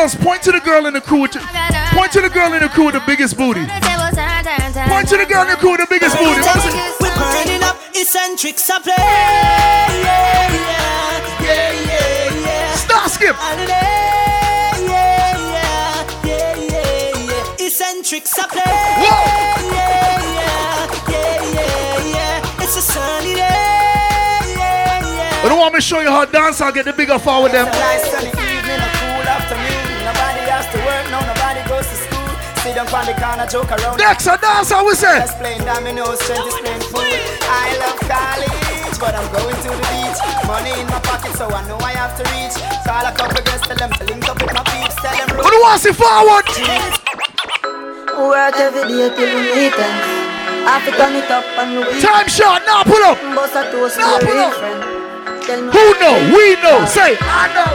[0.04, 1.22] girls, point to the girl in the crew.
[1.22, 1.40] With the,
[1.96, 3.64] point to the girl in the crew with the biggest booty.
[3.64, 6.40] Point to the girl in the crew with the biggest booty.
[6.40, 6.74] What is it?
[7.00, 7.78] We're burning up.
[8.84, 10.52] Yeah, yeah,
[11.40, 12.74] yeah, yeah, yeah.
[12.74, 13.36] Star skip.
[13.36, 13.64] Yeah,
[14.76, 15.40] yeah,
[20.84, 22.62] yeah, yeah, yeah.
[22.62, 23.40] It's a sunny day.
[23.40, 25.42] Yeah, yeah.
[25.44, 27.66] I don't want me to show you how dance I'll get the bigger forward them.
[27.66, 28.43] Nice sunny
[32.64, 34.00] Sit down on the corner, joke around.
[34.00, 35.20] Next, a dance I will say.
[35.20, 37.04] Just playing dominoes, strength is playing food.
[37.44, 40.16] I love college, but I'm going to the beach.
[40.48, 42.56] Money in my pocket, so I know I have to reach.
[42.88, 45.36] Call a couple girls, tell them to link up with my peeps, tell them.
[45.36, 46.48] Who do want to see forward?
[48.32, 49.94] Work every day till we meet them.
[50.64, 52.00] I fi turn it up on the weekend.
[52.00, 53.20] Time shot, now pull up.
[53.36, 54.56] Bust a toast Now pull up.
[54.56, 54.80] friend.
[55.44, 56.16] Tell me Who know?
[56.32, 56.80] We know.
[56.88, 57.68] Say, I know.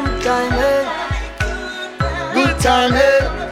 [0.00, 1.03] Good time?
[2.34, 3.44] Good time, eh?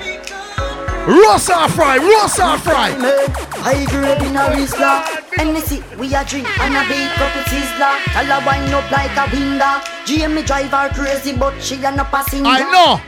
[1.07, 2.95] Roast or fry, roast or fry.
[3.65, 5.03] I grade in a Rizla
[5.35, 9.27] Hennessy, we a drink and a big couple sizzler Tell her wind up like a
[9.35, 13.01] window Jamie drive her crazy but she a no passenger I know.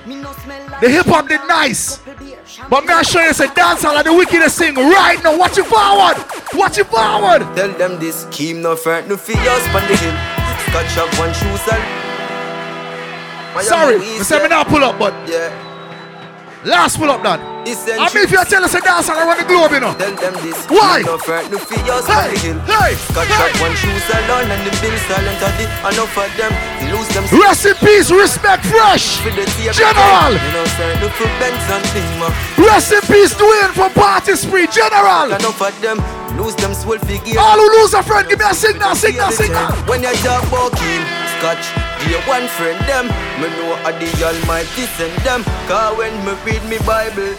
[0.81, 1.99] The hip hop did nice.
[2.69, 5.39] But me I show you say dance all of the wickedest thing right now.
[5.39, 6.17] Watch it forward.
[6.55, 7.43] Watch it forward.
[7.57, 10.17] Tell them this scheme no front no fear us on the hill.
[10.67, 12.05] Scotch up one shoes and
[13.63, 15.64] Sorry, I said me not pull up, but yeah.
[16.65, 17.23] Last pull up.
[17.65, 18.05] Essential.
[18.05, 19.97] I mean if you tell us a dance all around the globe, you know.
[19.97, 21.01] Tell them this Why?
[21.01, 22.59] no front no fear us Hey, on the hill.
[22.69, 23.53] hey, Scotch hey.
[23.65, 26.53] one shoes alone and the bill silent of the enough of them.
[26.81, 27.25] They lose them.
[27.33, 29.17] Rest in peace, respect fresh.
[29.25, 29.33] For
[29.73, 30.37] General.
[30.37, 32.29] You know, front no for Benz and Lima.
[32.61, 34.69] Rest in peace, Dwayne from Party Spree.
[34.69, 35.33] General.
[35.33, 35.97] Enough of them.
[36.37, 37.41] Lose them swell figure.
[37.41, 39.73] All who lose a friend, give me a signal, signal, signal.
[39.89, 41.01] When you talk about king,
[41.39, 41.65] scotch,
[42.07, 43.07] dear one friend them.
[43.41, 45.43] Me know a the Almighty send them.
[45.69, 47.35] Cause when me read me Bible,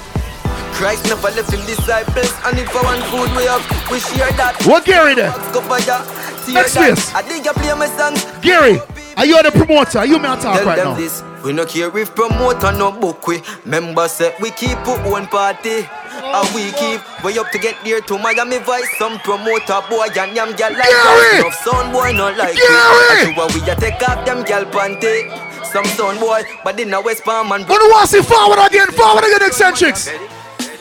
[0.75, 2.31] Christ never left him disciples.
[2.45, 4.57] And if I want food we have, we share that.
[4.65, 5.31] What Gary there?
[5.53, 6.03] Cover ya,
[6.45, 7.13] tear Next place.
[7.13, 8.25] I think you play my songs.
[8.41, 8.79] Gary,
[9.17, 9.99] are you the promoter?
[9.99, 10.95] Are you on talk Tell right them now?
[10.95, 11.23] this.
[11.43, 13.41] We no care if promoter no book we.
[13.65, 15.85] Members say we keep our own party.
[16.25, 18.89] And we keep way up to get there to Miami Vice.
[18.97, 21.37] Some promoter boy and yam gal like Gary!
[21.37, 21.39] us.
[21.39, 23.29] Enough sound boy not like Gary!
[23.29, 23.37] it.
[23.37, 25.29] And we a take off them gal panty.
[25.65, 28.59] Some sound boy, but in a West Palm and Who do want to see forward
[28.65, 28.91] again?
[28.91, 30.09] Forward again, Eccentrix.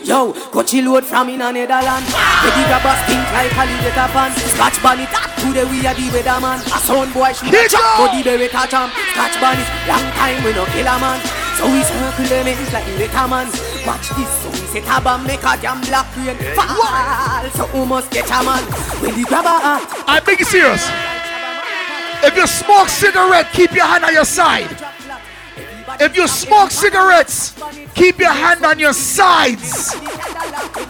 [0.04, 2.04] Yo, coachy load from in a Netherland.
[2.04, 4.30] Baby grab a stink like a leader pan.
[4.52, 5.09] Scratch bonnet,
[5.40, 6.61] today we are the weatherman.
[6.61, 8.90] A sound boy shoot a chop, body berry catch him.
[9.12, 11.43] Scratch bonnet, long time we no kill a man.
[11.57, 13.47] So we circle them ends like the man.
[13.87, 17.51] Watch this, so we set a bomb, make a damn black rain fall.
[17.51, 18.62] So we must get a man.
[19.01, 20.05] When the grab a hat.
[20.07, 20.85] I make it serious.
[22.25, 24.71] If you smoke cigarette, keep your hand on your side.
[26.01, 27.55] If you smoke cigarettes,
[27.95, 29.93] keep your hand on your sides.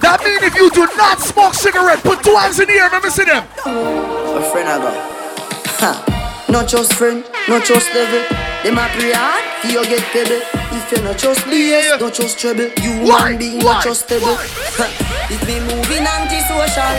[0.00, 2.88] That means if you do not smoke cigarette, put two hands in the air.
[2.90, 3.44] Let me see them.
[3.66, 4.78] A friend I
[5.80, 6.13] got.
[6.54, 6.60] Ha.
[6.60, 8.22] Not just friend, not just devil.
[8.62, 10.38] Them a pray hard, you get pebble.
[10.70, 12.70] If you not just BS, not just trouble.
[12.78, 14.38] You one being not just stable.
[15.34, 16.94] It be moving anti-social.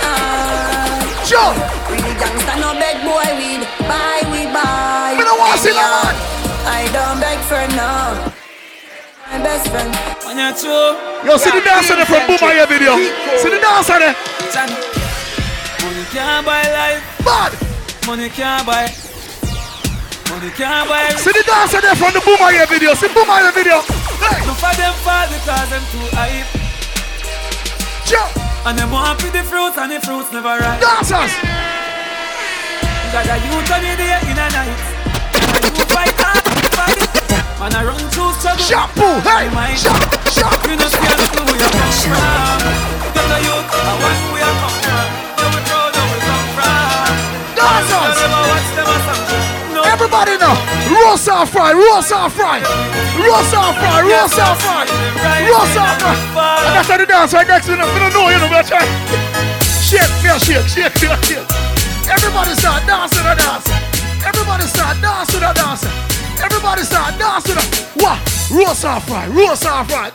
[0.00, 0.96] Ah.
[1.28, 1.52] Sure.
[1.92, 3.68] We the gangsta no beg boy weed.
[3.84, 5.12] Buy we buy.
[5.12, 6.16] Me no want see that man.
[6.64, 8.32] I don't beg for no.
[9.28, 9.92] My best friend.
[10.24, 10.96] On your toe.
[11.28, 12.96] Yo, see the dancer there from Boomaya video.
[13.36, 14.16] See the dancer there.
[15.84, 17.04] Money can't buy life.
[17.20, 17.73] Bad.
[18.06, 18.84] Money can't buy.
[20.28, 21.08] Money can't buy.
[21.16, 22.92] See the dancer there from the Boomaya video.
[22.92, 23.80] See Boomaya video.
[24.20, 24.44] Hey.
[24.44, 26.44] No for them fall because them too hype.
[28.04, 28.28] Jump.
[28.68, 30.84] And them want for the fruits and the fruits never ripe.
[30.84, 31.32] Dancers.
[33.08, 34.84] Got a youth on the day in a night.
[35.56, 36.44] And you fight hard,
[36.76, 37.00] fight.
[37.56, 38.68] Man, I run through struggle.
[38.68, 39.48] Shampoo, hey,
[39.80, 40.60] shop, shop.
[40.68, 42.20] You know, see, I know where you come from.
[43.16, 45.13] Get a youth, I want where you come from.
[49.94, 50.50] Everybody know.
[50.90, 52.58] Roast off fry, roast off fry.
[53.14, 54.82] Roast off fry, roast off fry.
[55.46, 56.18] Roast off fry.
[56.66, 57.86] And that's how the dance right next to them.
[57.94, 58.90] We don't know, you know, we're trying.
[59.86, 61.46] Shake, feel shake, shake, feel shake.
[62.10, 63.78] Everybody start dancing and dancing.
[64.26, 65.94] Everybody start dancing and dancing.
[66.42, 67.54] Everybody start dancing.
[68.02, 68.18] What?
[68.50, 70.10] Roast off fry, roast off fry.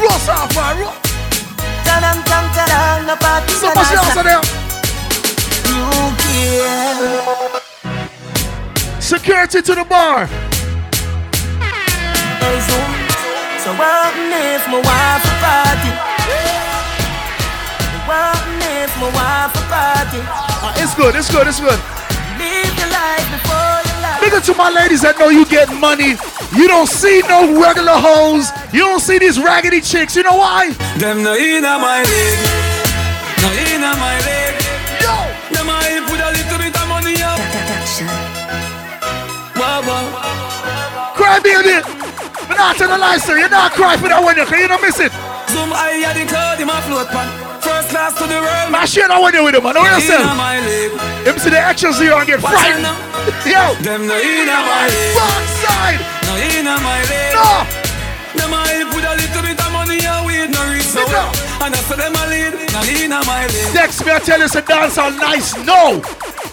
[0.00, 0.96] Roast off fry, roast.
[3.52, 4.40] So much dancing there.
[9.10, 10.28] Security to the bar.
[13.58, 15.90] So what if my wife a party?
[18.06, 18.38] What
[18.70, 20.22] if my wife a party?
[20.22, 21.74] Uh, it's good, it's good, it's good.
[22.38, 24.22] Live your life before you life.
[24.22, 26.14] Listen to my ladies that know you get money.
[26.54, 28.46] You don't see no regular hoes.
[28.72, 30.14] You don't see these raggedy chicks.
[30.14, 30.70] You know why?
[31.02, 32.46] Them no inna my league.
[33.42, 34.54] No inna my league.
[35.02, 35.18] Yo.
[35.50, 38.29] Them a hype with a little bit of money up.
[39.60, 41.12] Wow, wow.
[41.20, 41.84] Cry baby.
[42.48, 43.36] But not tell the lie, sir.
[43.36, 45.12] You're not cry for that one, you, cause you don't miss it.
[45.52, 47.28] Zoom high at the cloud, him a float pan.
[47.60, 48.72] First class to the world.
[48.72, 49.76] Man, share that one with him, man.
[49.76, 50.24] Know yourself.
[50.24, 50.96] Inna my league.
[51.28, 52.88] Him see the actions here and get frightened.
[53.52, 53.76] Yo.
[53.84, 55.12] Them no inna my league.
[55.12, 56.00] Backside.
[56.24, 57.36] No inna my league.
[57.36, 57.68] No.
[58.40, 61.76] Them a hype with a little bit of money and weed no reach Sit And
[61.76, 62.56] I say them a lead.
[62.72, 63.76] No inna my league.
[63.76, 65.52] Next, me I tell you, it's a dance all nice.
[65.68, 66.00] No.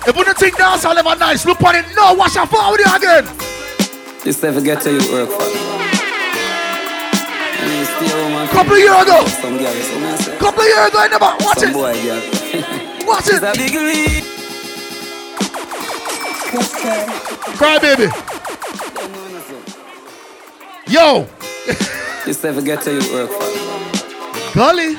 [0.08, 1.86] If you don't think dance all ever nice, look on it.
[1.94, 3.26] No, wash your phone with you again.
[4.24, 5.44] This never get to you work for.
[7.60, 9.26] And you stay home and Couple years ago.
[9.28, 10.38] Some girl, some.
[10.40, 11.36] Couple years ago, I never.
[11.44, 11.74] Watch Some it.
[11.74, 12.22] boy girl.
[13.08, 13.44] Watch it.
[13.58, 14.24] big league.
[17.58, 18.08] Cry baby.
[20.88, 21.28] Yo.
[22.26, 24.54] This never get to you work for.
[24.54, 24.96] Gully.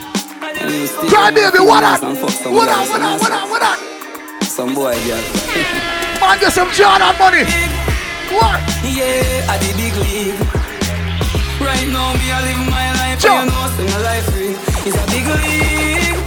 [0.60, 2.02] And you stay Cry baby, what up?
[2.02, 3.97] What up, what up, what up, what up?
[4.58, 5.22] Some boy girl.
[6.18, 7.46] Man, get some Jordan money.
[8.34, 8.58] What?
[8.82, 10.34] Yeah, I the big league.
[11.62, 13.22] Right now, me I live my life.
[13.22, 13.46] Jump.
[13.46, 14.58] And you know, sing a life free.
[14.82, 16.18] It's a big league.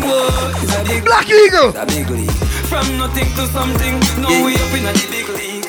[0.00, 1.76] Whoa, it's a big Black Eagle.
[1.76, 2.32] It's a big league.
[2.72, 4.00] From nothing to something.
[4.16, 4.48] Now Yeah.
[4.48, 5.68] we up in a big league.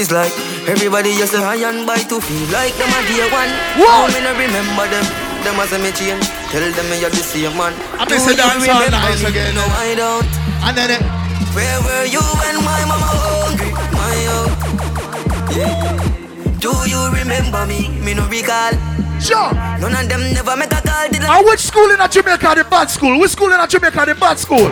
[0.00, 0.32] It's like
[0.64, 3.52] everybody just a high and buy to feel like them a day one.
[3.76, 3.84] Whoa.
[3.84, 5.29] Now me no remember them.
[5.44, 6.24] Them as a me change.
[6.52, 7.72] Tell them me have the same man.
[7.98, 9.54] I miss Do the dance you all remember nice again.
[9.54, 10.28] No, I don't.
[10.68, 11.02] And then it.
[11.56, 13.72] Where were you when my mama hungry?
[13.96, 14.50] My own.
[15.56, 15.96] Yeah.
[16.60, 17.88] Do you remember me?
[18.04, 18.76] Me no recall.
[19.18, 19.52] Sure.
[19.80, 21.08] None of them never make a call.
[21.08, 23.18] Did And which school in Jamaica the bad school?
[23.18, 24.68] Which school in Jamaica the bad school?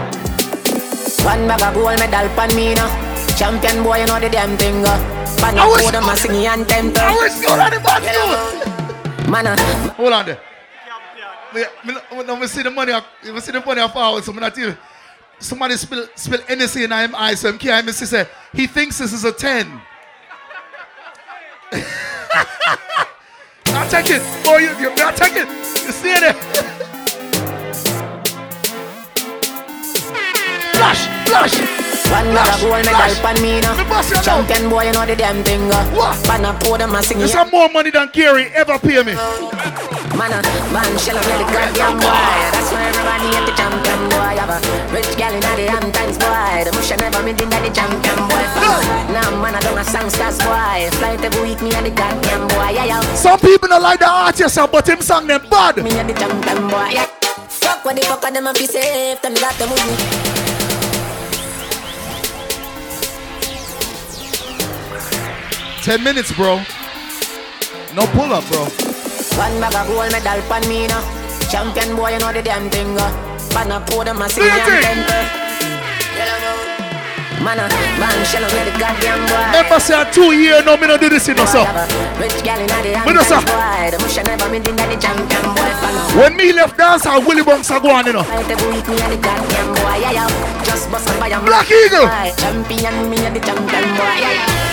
[1.25, 2.89] One bag of gold medal pan me now.
[3.37, 4.85] Champion boy, you know the damn thing.
[4.85, 4.97] Uh.
[5.41, 6.93] Pan I up wish- for them a singing anthem.
[6.97, 9.31] I which school in the bad school?
[9.33, 9.57] Man, uh,
[9.97, 10.41] Hold on there.
[11.55, 11.94] Me, me,
[12.46, 14.76] see the money, I- me see the money forward, so me not tell you.
[15.40, 19.12] Somebody spill, spill anything in him eyes, so him can't see, say, he thinks this
[19.12, 19.80] is a 10.
[23.66, 24.22] I'll take it.
[24.46, 25.49] Oh, you, you, I'll take it.
[25.49, 26.34] You see it there.
[30.72, 31.78] Flash, flash.
[32.09, 33.77] One with a gold medal pan me now.
[34.23, 35.71] Champion boy, you know the damn thing.
[35.71, 35.85] Uh.
[36.25, 37.21] Pan a podium, I sing.
[37.21, 39.15] It's a more money than Gary ever pay me.
[40.17, 40.41] Man, a
[40.73, 42.11] man, shell of the goddamn boy.
[42.55, 44.35] That's why everybody at the champion boy.
[44.41, 44.59] Have a
[44.91, 46.65] rich gal in the Hamptons boy.
[46.65, 48.45] The bush never meet in the champion boy.
[49.13, 50.89] Now man, I don't a songsters boy.
[50.99, 52.73] Flight every week, me and the goddamn boy.
[52.73, 53.01] Yeah.
[53.15, 55.77] Some people don't like the artist, but him sang them bad.
[55.77, 56.89] Me and the champion boy.
[56.89, 57.07] Yeah.
[57.49, 59.21] Fuck what the fuck them a be safe.
[59.21, 60.38] Tell me that the movie.
[65.89, 66.61] 10 minutes, bro.
[67.97, 68.68] No pull up, bro.
[69.41, 71.01] One bag of gold medal pan me now.
[71.49, 72.93] Champion boy, you know the damn thing.
[72.93, 73.09] Uh.
[73.57, 73.76] Pan uh.
[73.76, 74.20] Uh, up for damn.
[77.41, 78.20] Man, man,
[78.76, 79.49] goddamn boy.
[79.57, 81.66] Never say a two year, no, me no do this in myself.
[82.20, 83.89] Rich gal in the hand, boy.
[83.89, 86.20] The musha never the champion boy.
[86.20, 88.24] When me left dance, I Willie Bounce are going, you know.
[91.49, 92.09] Black Eagle.
[92.36, 94.68] Champion, me and the champion boy.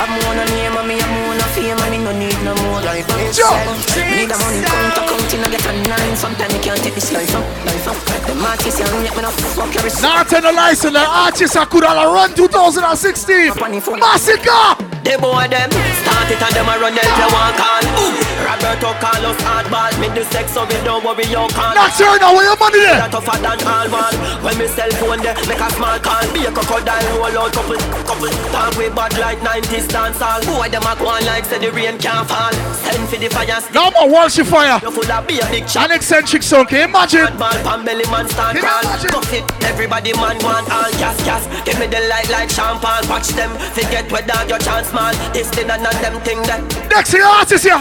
[0.00, 2.56] I'm on a name and me I'm on a fame and me no need no
[2.64, 2.80] more.
[2.80, 6.16] Life Need a money count to count in a get a nine.
[6.16, 7.96] Sometimes you can't take this life up, life up.
[8.24, 10.00] The artist you make me no fuck respect.
[10.00, 13.52] Not tell no lies, the artist I could all run 2016.
[14.00, 14.72] Massacre!
[15.04, 18.39] The boy them start it and them a run help you walk on.
[18.50, 21.74] Roberto Carlos hardball, me the sex so we don't worry you can.
[21.78, 22.98] Not sure now where your money there.
[22.98, 24.14] That tougher than all wall.
[24.42, 26.26] When me cell phone there, make a small call.
[26.34, 28.32] Be a crocodile roll out couple, couple.
[28.50, 30.42] Talk way bad like 90s dance all.
[30.42, 32.50] Boy them a go on like say the rain can't fall.
[32.74, 33.62] Send for the fire.
[33.70, 34.82] No more Walshy Fire.
[34.82, 35.86] You full of be a big shot.
[35.86, 37.30] An Eccentrix song, can you imagine?
[37.38, 38.82] Ball pan belly man stand crawl.
[38.82, 41.46] Cuff it, everybody man want all gas gas.
[41.62, 43.06] Give me the light like champagne.
[43.06, 45.14] Watch them, forget dog your chance man.
[45.32, 46.60] This thing and them thing that.
[46.90, 47.78] Next the artist here.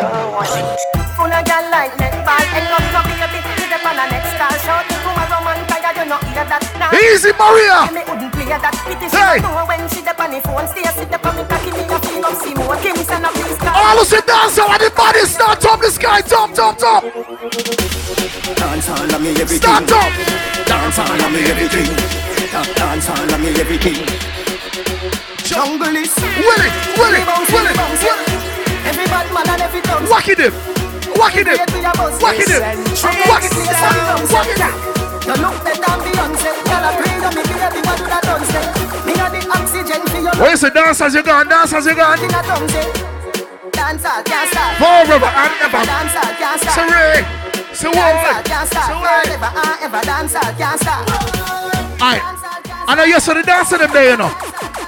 [0.00, 4.48] Full of gal like netball End up no baby Sit up on the next car
[4.64, 7.84] Shout it to a woman Tired you not hear that Now Easy, Maria.
[7.92, 9.44] Me wouldn't play that Pity she Hey.
[9.44, 11.84] don't know when she up on the phone Stay sit up on me cocky Me
[11.84, 14.80] a feel up See more Kingston of this car All of sit down, so and
[14.80, 17.04] the body start up the sky, top, top, top.
[18.56, 19.60] Dance all of me everything.
[19.60, 20.12] Start up.
[20.64, 21.88] Dance all of me everything.
[22.74, 24.00] Dance all of me everything.
[25.44, 28.49] Jungle is Willie, Willie, Willie,
[28.86, 30.52] Every bad man and every dog Wacky them.
[31.16, 31.58] Wacky them.
[32.20, 32.62] Wacky them.
[33.28, 33.48] Wacky
[34.30, 34.68] Wacky
[35.26, 38.44] You look better than Beyonce Girl, I pray you me baby What do that done
[38.48, 38.64] say
[39.04, 41.86] Me a the oxygen for your Where you say dance as you gone, dance as
[41.86, 42.18] you gone.
[43.72, 45.82] Dancer can't stop Forever and ever.
[45.84, 47.20] Dancer can't stop Sorry.
[47.74, 49.28] So Dancer what?
[49.28, 51.04] Forever and ever Dancer can't stop
[52.00, 52.22] Alright.
[52.88, 54.32] I know yes, so the dance them there, you know.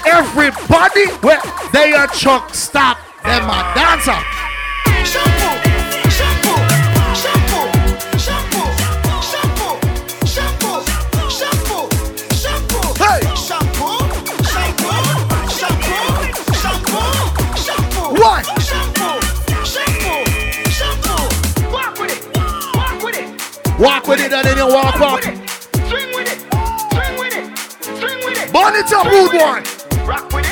[0.07, 1.40] Everybody where
[1.72, 4.18] they are Truckstop them a dancer.
[5.05, 5.55] Shampoo,
[6.11, 6.59] shampoo,
[7.23, 7.66] shampoo,
[8.18, 8.68] shampoo,
[9.45, 9.87] shampoo,
[10.27, 10.81] shampoo,
[11.31, 11.85] shampoo,
[12.35, 12.87] shampoo.
[13.03, 13.20] Hey.
[13.37, 13.99] Shampoo,
[14.53, 15.01] shampoo,
[15.59, 16.07] shampoo,
[16.62, 17.11] shampoo,
[17.57, 18.07] shampoo.
[18.20, 18.43] What?
[18.62, 19.14] Shampoo,
[19.64, 20.18] shampoo,
[20.70, 21.23] shampoo.
[21.73, 22.23] Walk with it,
[22.75, 25.23] walk with it, Walk with it and then you walk back.
[25.23, 26.41] swing with it,
[26.93, 27.45] swing with it,
[27.99, 28.53] swing with it.
[28.53, 29.62] Burn it up, rude boy.
[30.07, 30.51] Rock with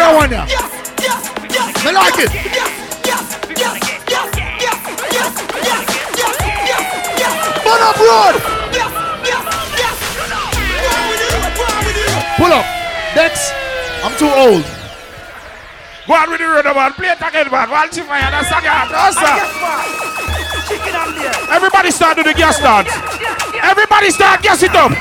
[0.00, 0.48] that one now.
[0.48, 0.64] Yes,
[1.04, 1.76] yes, yes.
[1.84, 2.32] Me like it.
[2.32, 2.72] Yes,
[3.04, 3.76] yes, yes,
[4.08, 4.32] yes, yes,
[4.64, 4.80] yes,
[5.12, 5.84] yes, yes,
[6.16, 6.88] yes, yes,
[7.20, 7.36] yes.
[7.60, 8.40] Burn up road.
[8.72, 8.88] Yes,
[9.28, 9.44] yes,
[9.76, 9.96] yes.
[12.40, 12.64] Pull up.
[13.12, 13.52] Dex,
[14.00, 14.64] I'm too old.
[16.08, 16.92] Go on with the road, man.
[16.96, 17.68] Play it again, man.
[17.68, 18.32] Walshy Fire.
[18.32, 18.88] That's a gas.
[18.88, 19.36] That's a.
[20.64, 21.36] Chicken on there.
[21.52, 22.88] Everybody start to the gas dance.
[23.62, 24.92] Everybody start gas it up.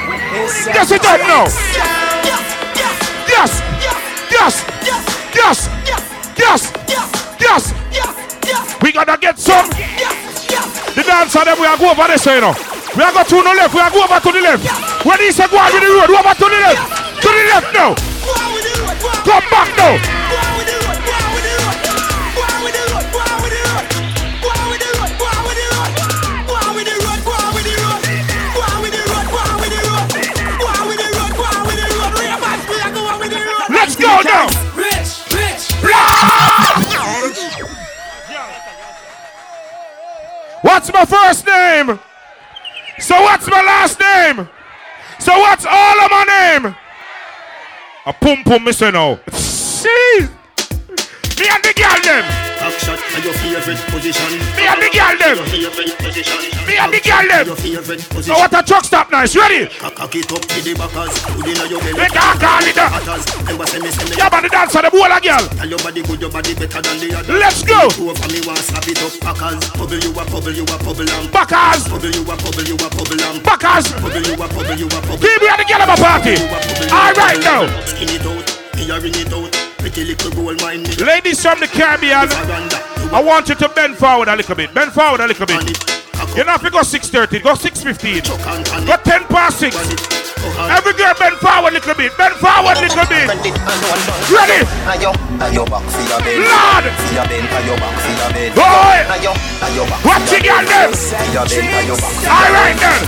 [0.76, 1.48] Gas it up now.
[3.32, 3.64] Yes.
[4.30, 4.79] Yes.
[5.36, 5.70] Yes.
[6.38, 6.74] Yes.
[7.40, 7.74] Yes.
[8.82, 9.68] We gotta get some.
[9.70, 12.54] The dancer them we are go over this way, you know.
[12.96, 13.74] We are go to the left.
[13.74, 14.66] We are go over to the left.
[15.06, 17.22] When he say go on with the road, go over to the left.
[17.22, 17.94] To the left now.
[19.24, 19.94] Come back now.
[19.96, 21.02] Why are we the right?
[22.36, 23.06] Why are we the road?
[23.14, 23.86] Why are we the road?
[33.20, 33.70] We have the road.
[33.70, 34.59] Let's go now.
[40.80, 42.00] What's my first name?
[43.00, 44.48] So what's my last name?
[45.20, 46.76] So what's all of my name?
[48.06, 49.20] A pum pum missing now.
[49.30, 50.20] See?
[50.22, 52.49] Me and the girl them.
[52.60, 54.32] Action and your favorite position.
[54.60, 55.36] Me and the girl them.
[55.56, 56.40] Your favorite position.
[56.68, 57.46] Me and the girl them.
[57.48, 58.36] Your favorite position.
[58.36, 59.36] what a truck stop nice.
[59.36, 59.68] Ready?
[59.80, 61.16] Cock it up to the backers.
[61.24, 62.00] Put in your belly.
[62.00, 62.84] Let her call it uh.
[62.84, 62.92] up.
[63.00, 63.24] Hatters.
[63.48, 63.72] Them was
[64.20, 65.46] Yeah, man, the dance on the wall, girl.
[65.56, 67.34] Tell your body good, your body better than the other.
[67.40, 67.90] Let's go.
[67.96, 69.64] Two for me, want slap it up, packers.
[69.80, 71.88] Bubble you a bubble, you a bubble and Backers.
[71.88, 73.86] Bubble you a bubble, you a bubble and Backers.
[74.04, 75.18] Bubble you a bubble, you a bubble.
[75.24, 76.36] Keep me at the girl of my party.
[76.92, 77.64] All right now.
[77.86, 79.69] Skin it out, me a ring it out.
[79.80, 80.96] Pretty little gold mine me.
[80.96, 82.28] Ladies from the Caribbean,
[83.12, 84.74] I want you to bend forward a little bit.
[84.74, 85.64] Bend forward a little bit.
[86.36, 88.86] You know if you go 6.30, go 6.15.
[88.86, 90.29] Go 10 past 6.
[90.58, 92.12] Every girl bend forward a little bit.
[92.18, 93.28] Bend forward a little bit.
[94.30, 94.60] Ready?
[96.44, 96.86] Lord!
[98.56, 98.98] Boy!
[100.04, 100.90] What you got there?
[102.28, 103.00] All right then.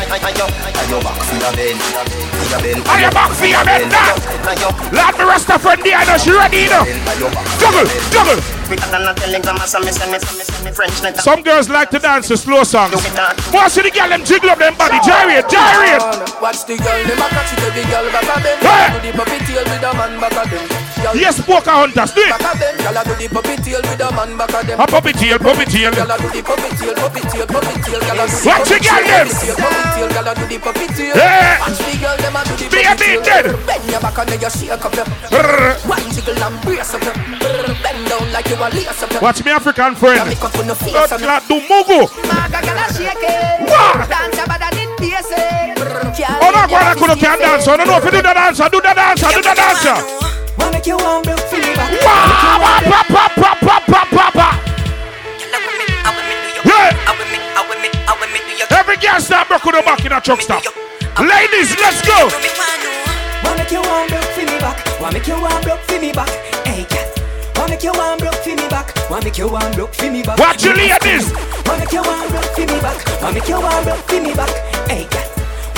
[2.87, 3.91] Are you back for your bend?
[4.91, 6.83] Lord, me rasta friend there, now she ready now.
[7.59, 8.60] Juggle, juggle.
[11.21, 12.93] Some girls like to dance to slow songs.
[13.51, 16.01] Most of the girl them jiggle up them body, gyrate, gyrate.
[16.41, 18.57] Watch the girl, them a catch it every girl back of them.
[19.01, 20.80] Do the puppy tail with a man back of them.
[21.01, 22.29] Yes, poker hunters, do it.
[22.29, 24.79] Back of them, girl a puppy tail with a man back of them.
[24.79, 26.05] A puppy tail, Watch the girl them.
[26.45, 28.01] puppy tail, puppy tail.
[28.05, 28.21] Girl
[30.29, 31.15] a do the puppy tail.
[31.17, 31.57] Hey.
[31.57, 33.45] Watch the girl, them a do the Be a bit dead.
[33.65, 35.05] Bend your back and you shake up your.
[35.89, 37.17] One jiggle and brace up your.
[37.81, 39.21] Bend down like you a lace up your.
[39.21, 40.29] Watch me African friend.
[40.29, 41.99] Make up on your face Blood and clot do mugu.
[42.29, 43.65] Maga girl a shake it.
[43.65, 44.05] Wah.
[44.05, 44.91] Dance about that in.
[46.23, 47.67] Oh no, I couldn't can dance.
[47.67, 50.20] I don't know if you do the dancer, do the dancer, do the dancer.
[50.61, 50.97] Wanna make you.
[58.71, 60.63] Every girl start broke on the back in a truck stop.
[61.19, 62.29] Ladies, let's go.
[63.43, 64.51] Wanna make you warm, broke feel.
[65.01, 66.29] Wanna make you warm, broke feel back.
[66.65, 67.19] Hey, cat.
[67.55, 68.93] Wanna make you warm, broke feel me back.
[69.09, 70.37] Wanna make you warm, broke feel me back.
[70.37, 71.33] Watch you ladies.
[71.65, 73.21] Wanna make you warm, broke feel me back.
[73.21, 74.49] Wanna make you warm, broke feel me back.
[74.87, 75.30] Hey, cat.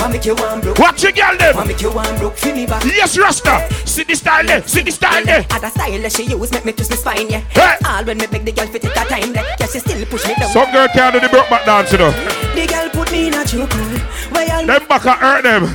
[0.04, 1.56] Watch your girl them.
[1.56, 2.84] Wanna make you warm, broke feel me back.
[2.84, 3.66] Yes, Rasta.
[3.86, 4.62] See the style there.
[4.62, 5.46] See the style there.
[5.50, 7.40] Other style she use make me twist my spine, yeah.
[7.48, 7.76] Hey.
[7.86, 9.44] All when me beg the girl fit it a time, there.
[9.58, 10.50] Yeah, she still push me down.
[10.50, 12.10] Some girl can't do the broke back dance, you know.
[12.10, 13.98] The girl put me in a choke hole.
[14.32, 15.66] Where you Them back a hurt them.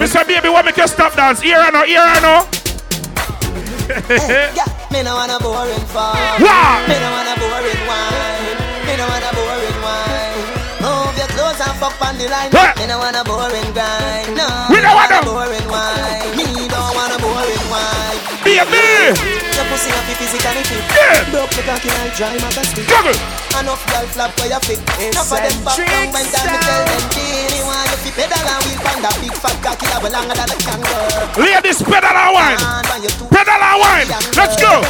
[0.00, 0.26] Mr.
[0.26, 1.40] Baby, what make you stop dance?
[1.42, 2.48] Here I know, here I know.
[4.56, 6.16] Yeah, me no want a boring fun.
[6.40, 6.84] Wow.
[6.88, 7.35] Me no want
[11.78, 12.50] clothes on the line.
[12.50, 12.72] Hey.
[12.80, 14.32] Me no want a boring grind.
[14.36, 14.48] No.
[14.70, 15.65] We don't want a boring
[19.70, 20.84] pussy happy physically fit.
[20.94, 21.30] Yeah.
[21.30, 22.86] Broke the cocky like dry matter spit.
[22.86, 23.16] Juggle.
[23.58, 24.80] Enough girl flap where you fit.
[25.00, 28.46] Enough of them pop down when time me tell them Genie want you fi pedal
[28.46, 31.42] and wheel pan that big fat cocky that longer than a kangaroo.
[31.42, 32.60] Ladies, pedal and wine.
[33.30, 34.08] Pedal and wine.
[34.38, 34.82] Let's go.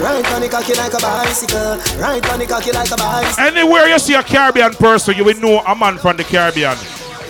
[0.00, 1.78] Right on the cocky like a bicycle.
[2.00, 3.44] Right on the cocky like a bicycle.
[3.44, 6.76] Anywhere you see a Caribbean person, you will know a man from the Caribbean.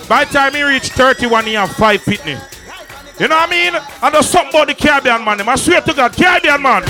[0.08, 2.40] By the time he reach 31, he have five pitney.
[3.18, 3.72] You know what I mean?
[4.00, 5.40] I know something about the Caribbean man.
[5.40, 6.82] I swear to God, Caribbean man.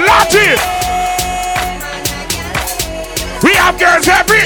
[0.00, 0.56] Lottie!
[3.44, 4.40] We have girls every.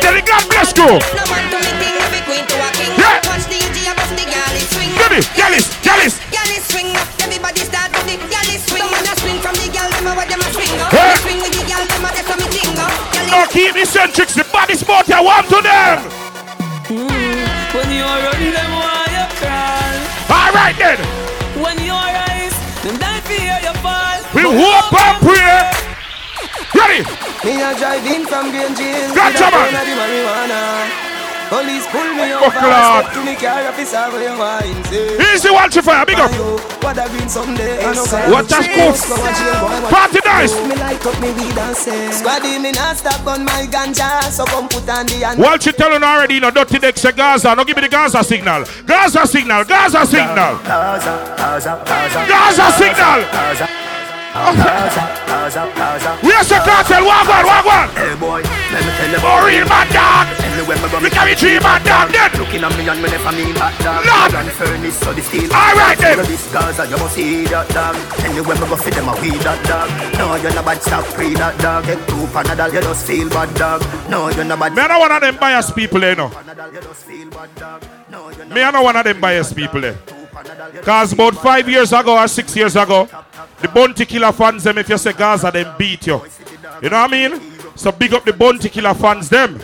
[0.00, 0.98] Daddy God bless you.
[2.96, 3.38] Yeah.
[10.18, 10.90] Baby, Gallus, Gallus.
[10.90, 11.30] Hey.
[13.30, 15.98] No, keep the centrics, the body sport I want to them.
[16.90, 17.06] Hmm,
[17.70, 19.94] when you run them, why you crawl?
[20.34, 20.98] All right then.
[21.62, 24.18] When you rise, them die fear you fall.
[24.34, 25.70] We hope and pray.
[26.74, 27.06] Ready?
[27.44, 29.14] Me a drive in from Green Jail.
[29.14, 31.07] Gotcha, with a man.
[31.48, 31.78] Pound of the marijuana.
[31.78, 32.50] Police pull me over.
[32.50, 34.84] Step to me car officer for your wine.
[34.84, 35.34] Say.
[35.34, 36.30] Easy one to fire, big up.
[36.82, 37.84] What a green someday.
[38.30, 38.96] What a scoop.
[39.90, 40.54] Party nice.
[40.66, 42.10] Me light up me weed and say.
[42.10, 44.22] Squaddy me not stop on my ganja.
[44.30, 45.38] So come put on the hand.
[45.38, 47.54] What you telling already, you know, dirty next to Gaza.
[47.54, 48.64] No, give me the Gaza signal.
[48.86, 50.58] Gaza signal, Gaza signal.
[52.28, 53.87] Gaza signal.
[56.20, 57.08] Where's the cartel?
[57.08, 57.26] On,
[57.64, 57.90] walk.
[57.96, 60.28] Hey boy, let me tell you Oh, real bad dog.
[60.44, 62.30] Anywhere me go, We carry three bad dog then.
[62.36, 64.04] Looking at me and me never mean hot dog.
[64.04, 64.32] Lord.
[64.32, 65.48] Gun furnace so the steel.
[65.52, 66.18] All right then.
[66.28, 67.96] This Gaza, you must see that dog.
[68.20, 69.88] Anywhere me go, fit them a weed that dog.
[70.18, 71.84] No, you're not bad, stop pre that dog.
[71.84, 73.80] Take two panadol, you just feel bad dog.
[74.10, 74.74] No, you're not bad.
[74.74, 76.28] Me, I know one of them biased people, you know.
[78.52, 79.94] Me, I know one of them biased people, eh.
[80.72, 83.08] Because about five years ago or six years ago,
[83.60, 86.22] the bounty killer fans, them, if you say Gaza, them beat you.
[86.82, 87.40] You know what I mean?
[87.74, 89.60] So big up the bounty killer fans, them.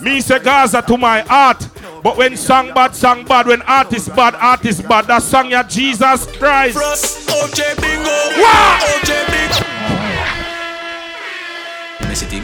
[0.00, 1.68] Me say Gaza to my heart.
[2.02, 3.46] But when song bad, song bad.
[3.46, 5.06] When artist bad, artist bad.
[5.06, 6.76] That song ya Jesus Christ.
[6.76, 8.10] OJ Bingo.
[8.42, 8.78] Wow.
[8.82, 9.64] OJ Bingo.
[12.08, 12.42] Messy thing.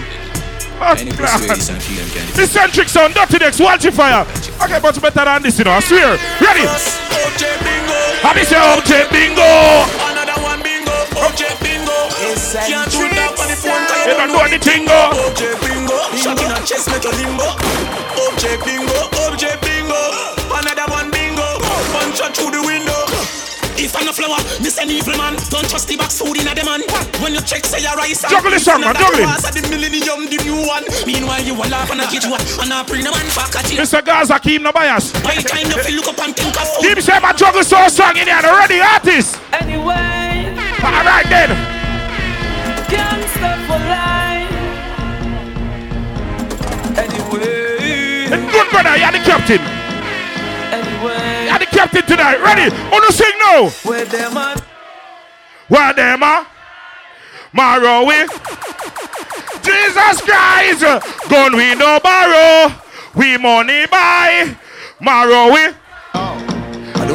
[0.83, 2.35] Oh, Any place where this them can.
[2.35, 4.23] The centric sound, Dutty Dex, watch it fire.
[4.65, 6.17] Okay, but better than this, you know, I swear.
[6.41, 6.65] Ready?
[6.65, 8.01] OJ bingo.
[8.25, 10.10] Happy say OJ bingo.
[11.11, 11.99] Another one bingo.
[12.67, 13.83] Can't shoot up on the phone.
[14.07, 15.11] They don't do anything, go.
[15.11, 15.99] OJ bingo.
[16.17, 17.51] Shot in a chest make you limbo.
[18.15, 18.99] OJ bingo.
[19.27, 20.01] OJ bingo.
[20.55, 21.59] Another one bingo.
[21.91, 22.95] Punch her through the window.
[23.81, 25.35] If I'm a flower, this an evil man.
[25.49, 26.85] Don't trust the box food in a demand.
[27.25, 28.21] When you check, say your rice.
[28.29, 29.41] Juggle this song, man, juggle it.
[29.57, 30.85] The millennium, the new one.
[31.09, 33.73] Meanwhile, you a laugh and a get you and a bring a man back at
[33.73, 33.81] you.
[33.81, 34.05] Mr.
[34.05, 35.13] Gaza, keep no bias.
[35.25, 36.93] By the time you feel look up and think of food.
[36.93, 39.40] Keep saying my juggle so song in here, the ready artist.
[40.83, 41.51] All right then.
[42.89, 44.51] gangster for life.
[46.99, 49.61] Anyway, Good brother, you're the captain.
[50.73, 51.47] anyway.
[51.49, 52.39] You're the captain tonight.
[52.43, 52.75] Ready?
[52.95, 53.69] On the sing now.
[53.89, 54.61] Where them at?
[55.69, 56.47] Where them are?
[57.55, 58.27] Marowi.
[59.63, 60.83] Jesus Christ.
[61.29, 62.73] Gun we no borrow.
[63.15, 64.57] We money buy.
[65.01, 65.75] Marowi.
[65.75, 65.80] The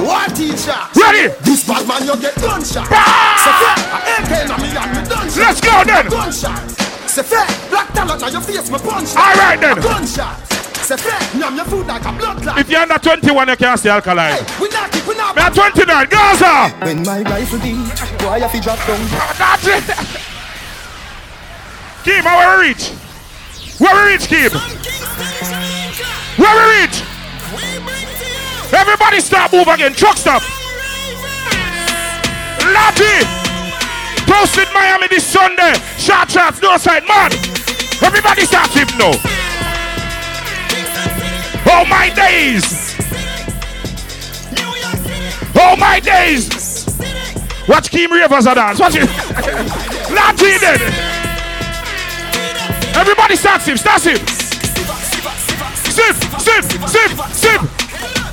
[0.06, 0.78] war teacher.
[0.94, 1.34] Ready?
[1.42, 2.86] This bad man, you get gunshot.
[2.90, 3.42] Bah!
[3.42, 5.42] Say fair, I ain't paying a million, me gunshot.
[5.42, 6.06] Let's go then.
[6.08, 6.62] Gunshot.
[7.10, 9.16] Say fair, black talent on your face, me punch.
[9.18, 9.82] All right then.
[9.82, 10.38] Gunshot.
[10.86, 12.60] Say fair, nyam your food like a blood clot.
[12.60, 14.46] If you're under 21, you can't stay alkaline.
[14.62, 15.36] We not keep, we not.
[15.36, 16.70] Me at 29, Gaza.
[16.86, 17.90] When my rifle beat,
[18.22, 19.02] boy, I fi drop down.
[19.18, 20.22] Ah, that's it.
[22.06, 22.90] Kim, how where we reach?
[23.80, 24.52] Where we reach, Kim?
[26.38, 27.95] Where we reach?
[28.74, 29.94] Everybody stop, move again.
[29.94, 30.42] Truck stop.
[32.74, 33.26] Lottie.
[34.26, 35.74] Toasted Miami this Sunday.
[35.98, 37.32] Short shots, no side, man.
[38.02, 39.14] Everybody stop him now.
[41.68, 42.96] Oh my days.
[45.56, 46.86] Oh my days.
[47.68, 48.80] Watch Kim Rivers a dance.
[48.80, 49.10] Watch it.
[50.12, 50.82] Lottie then.
[52.96, 53.78] Everybody start him.
[53.78, 54.18] Start him.
[55.96, 58.25] Sip, sip, sip, sip.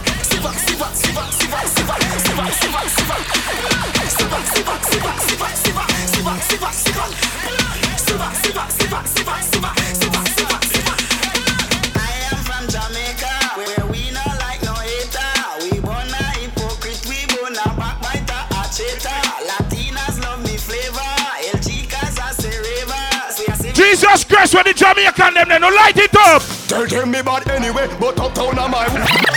[23.74, 26.42] Jesus Christ, when the Jamaican them, they no light it up.
[26.66, 29.31] Tell them me bad anyway, but uptown am I.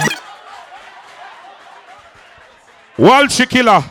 [2.97, 3.83] Walshy killer.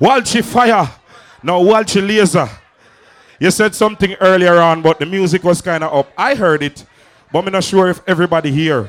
[0.00, 0.88] Walshy Fire.
[1.42, 2.48] Now Walchi laser.
[3.40, 6.12] You said something earlier on, but the music was kind of up.
[6.16, 6.84] I heard it,
[7.32, 8.88] but I'm not sure if everybody here.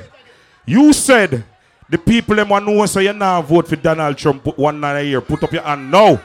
[0.66, 1.44] You said
[1.90, 4.44] the people them want know so you now vote for Donald Trump.
[4.44, 5.22] Put one night a year.
[5.22, 6.22] Put up your hand now.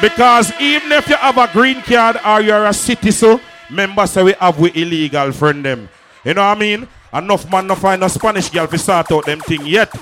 [0.00, 3.38] Because even if you have a green card or you're a citizen,
[3.68, 5.88] remember say we have we illegal friend them.
[6.24, 6.88] You know what I mean?
[7.12, 9.92] Enough man no find a Spanish girl to sort out them thing yet.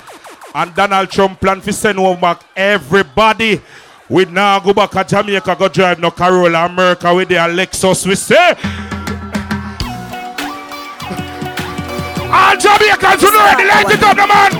[0.53, 3.61] And Donald Trump plan to send over back everybody.
[4.09, 8.07] We now go back to Jamaica, go drive no Corolla America with their Lexus.
[8.07, 8.55] We say.
[12.31, 14.51] All Jamaicans who know ready, light it up, the man.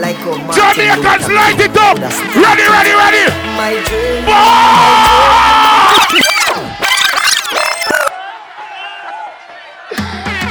[0.00, 0.18] Like.
[0.54, 1.98] Jamaicans, light it up.
[1.98, 3.30] Ready, ready, ready.
[3.54, 4.24] My dream.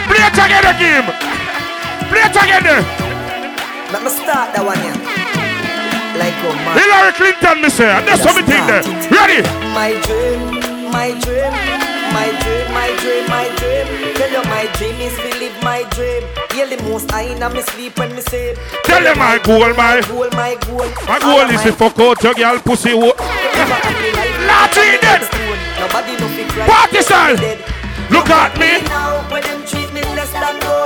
[0.08, 1.08] Play it again, the game.
[2.08, 3.13] Play it again.
[3.94, 4.98] Let me start that one here.
[6.18, 6.82] Like oh, a man.
[6.82, 7.94] Hillary Clinton, me say.
[7.94, 8.82] And that's something there.
[9.14, 9.46] Ready?
[9.70, 10.58] My dream,
[10.90, 11.54] my dream,
[12.10, 13.86] my dream, my dream, my dream.
[14.18, 16.26] Tell you my dream is to live my dream.
[16.58, 18.58] Hear the most I in me sleep when me say.
[18.82, 20.90] Tell them my goal, my goal, my goal.
[21.06, 22.98] My goal is to fuck out your girl pussy.
[22.98, 23.14] Latin
[25.06, 25.22] then.
[25.78, 26.66] Nobody no fit cry.
[26.66, 27.38] Party style.
[28.10, 28.82] Look at me.
[28.90, 30.83] Now when them treat me less than good,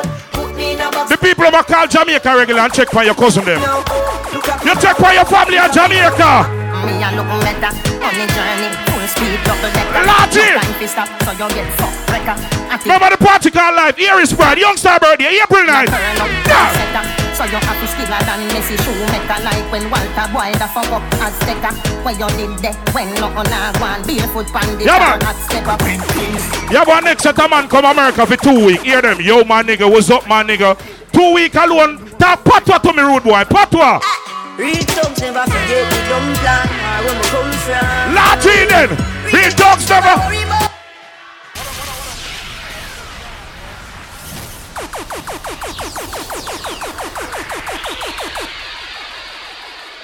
[1.10, 3.62] The people of a call Jamaica regular and check for your cousin them.
[3.62, 6.52] You check for your family in Jamaica.
[6.86, 7.72] Me a look better
[8.04, 10.04] on the journey, full speed, double decker.
[10.06, 10.60] Latin.
[10.60, 12.36] Time fi stop, so you get fucked wrecker.
[12.84, 13.98] Remember the party called live.
[13.98, 15.88] Here is Brad, Youngstar birthday, April 9th.
[15.88, 17.18] turn Yeah.
[17.38, 21.04] So you have to skiller than Messi Schumacher Like when Walter Boy the fuck up
[21.22, 21.70] Azteca
[22.04, 25.22] Where you did there when no on a one Barefoot pan the Yeah, man.
[25.22, 25.80] at step up
[26.72, 28.82] You have one next set a man come America for two weeks.
[28.82, 29.22] Hear them.
[29.22, 30.74] Yo, my nigga, what's up, my nigga?
[31.18, 31.98] Two week alone.
[32.20, 33.44] Talk patwa to me, rude boy.
[33.46, 34.00] Patwa.
[34.00, 38.14] Eh, real thugs never forget the dumb plan or where we come from.
[38.14, 38.90] Latin then.
[39.34, 40.14] Real dogs never.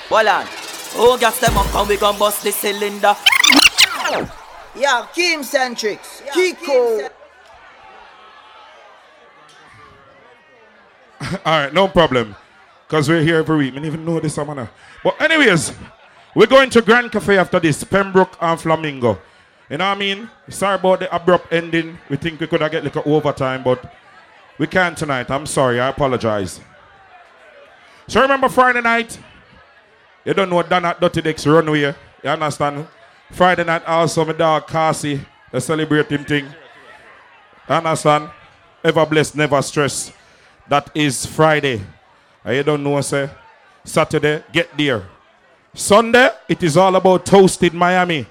[0.09, 0.47] Hold on.
[0.95, 3.15] Oh, gas them up and we gon' bust the cylinder.
[4.75, 6.23] Yeah, KeemCentrix.
[6.33, 7.07] Kiko.
[11.45, 12.35] All right, no problem.
[12.87, 13.73] Because we're here every week.
[13.73, 14.69] We didn't even know this, man.
[15.03, 15.73] But anyways,
[16.35, 17.83] we're going to Grand Cafe after this.
[17.83, 19.19] Pembroke and Flamingo.
[19.69, 20.29] You know what I mean?
[20.49, 21.97] Sorry about the abrupt ending.
[22.09, 23.91] We think we could have get like an overtime, but
[24.57, 25.31] we can't tonight.
[25.31, 25.79] I'm sorry.
[25.79, 26.59] I apologize.
[28.07, 29.17] So remember Friday night?
[30.25, 31.95] You don't know Dan at Dutty Dex Runway.
[32.23, 32.87] You understand?
[33.31, 35.21] Friday night also my dog Cassie.
[35.51, 36.45] They celebrate him thing.
[36.45, 38.29] You understand?
[38.83, 40.11] Ever blessed, never stress.
[40.67, 41.81] That is Friday.
[42.45, 43.29] I don't know, say.
[43.83, 45.03] Saturday, get there.
[45.73, 48.25] Sunday, it is all about toasted Miami.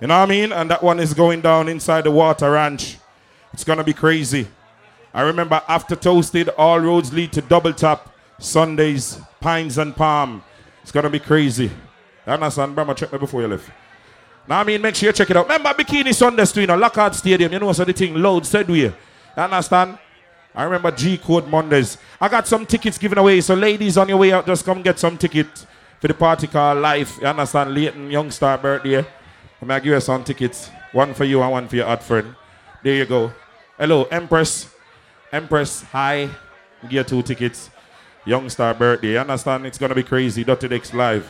[0.00, 0.52] You know what I mean?
[0.52, 2.98] And that one is going down inside the water ranch.
[3.52, 4.46] It's gonna be crazy.
[5.12, 8.12] I remember after toasted, all roads lead to double tap.
[8.38, 10.42] Sundays, pines and palm.
[10.82, 11.70] It's gonna be crazy.
[12.26, 12.74] Understand?
[12.74, 13.70] Brahma, check me before you leave.
[14.46, 15.46] Now I mean, make sure you check it out.
[15.46, 17.52] Remember Bikini Sundays too, you know, Lockhart Stadium.
[17.52, 18.82] You know, what so the thing loud said we.
[18.82, 18.94] You
[19.36, 19.98] understand?
[20.56, 21.98] I remember G Code Mondays.
[22.18, 23.42] I got some tickets given away.
[23.42, 25.66] So ladies on your way out, just come get some tickets
[26.00, 27.18] for the party called Life.
[27.20, 27.74] You understand?
[27.74, 29.00] Leighton Youngstar birthday.
[29.60, 30.70] I'm gonna give you some tickets.
[30.92, 32.34] One for you and one for your odd friend.
[32.82, 33.32] There you go.
[33.78, 34.72] Hello, Empress.
[35.30, 36.30] Empress, hi.
[36.88, 37.68] Give two tickets.
[38.24, 39.12] Youngstar birthday.
[39.12, 39.66] You understand?
[39.66, 40.42] It's gonna be crazy.
[40.42, 41.24] Dutty Dex live.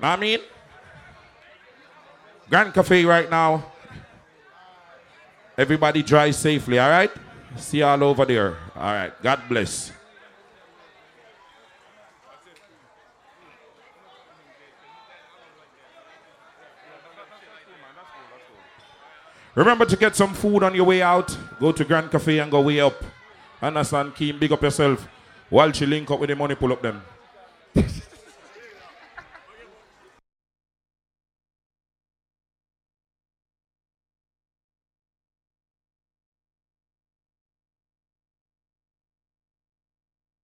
[0.00, 0.40] Know what I mean?
[2.48, 3.72] Grand Cafe right now.
[5.58, 7.10] Everybody drive safely, all right?
[7.58, 8.56] See you all over there.
[8.76, 9.22] All right.
[9.22, 9.92] God bless.
[19.54, 21.34] Remember to get some food on your way out.
[21.58, 23.02] Go to Grand Cafe and go way up.
[23.62, 24.14] Understand?
[24.14, 25.08] Keep big up yourself.
[25.48, 27.02] While she link up with the money, pull up them.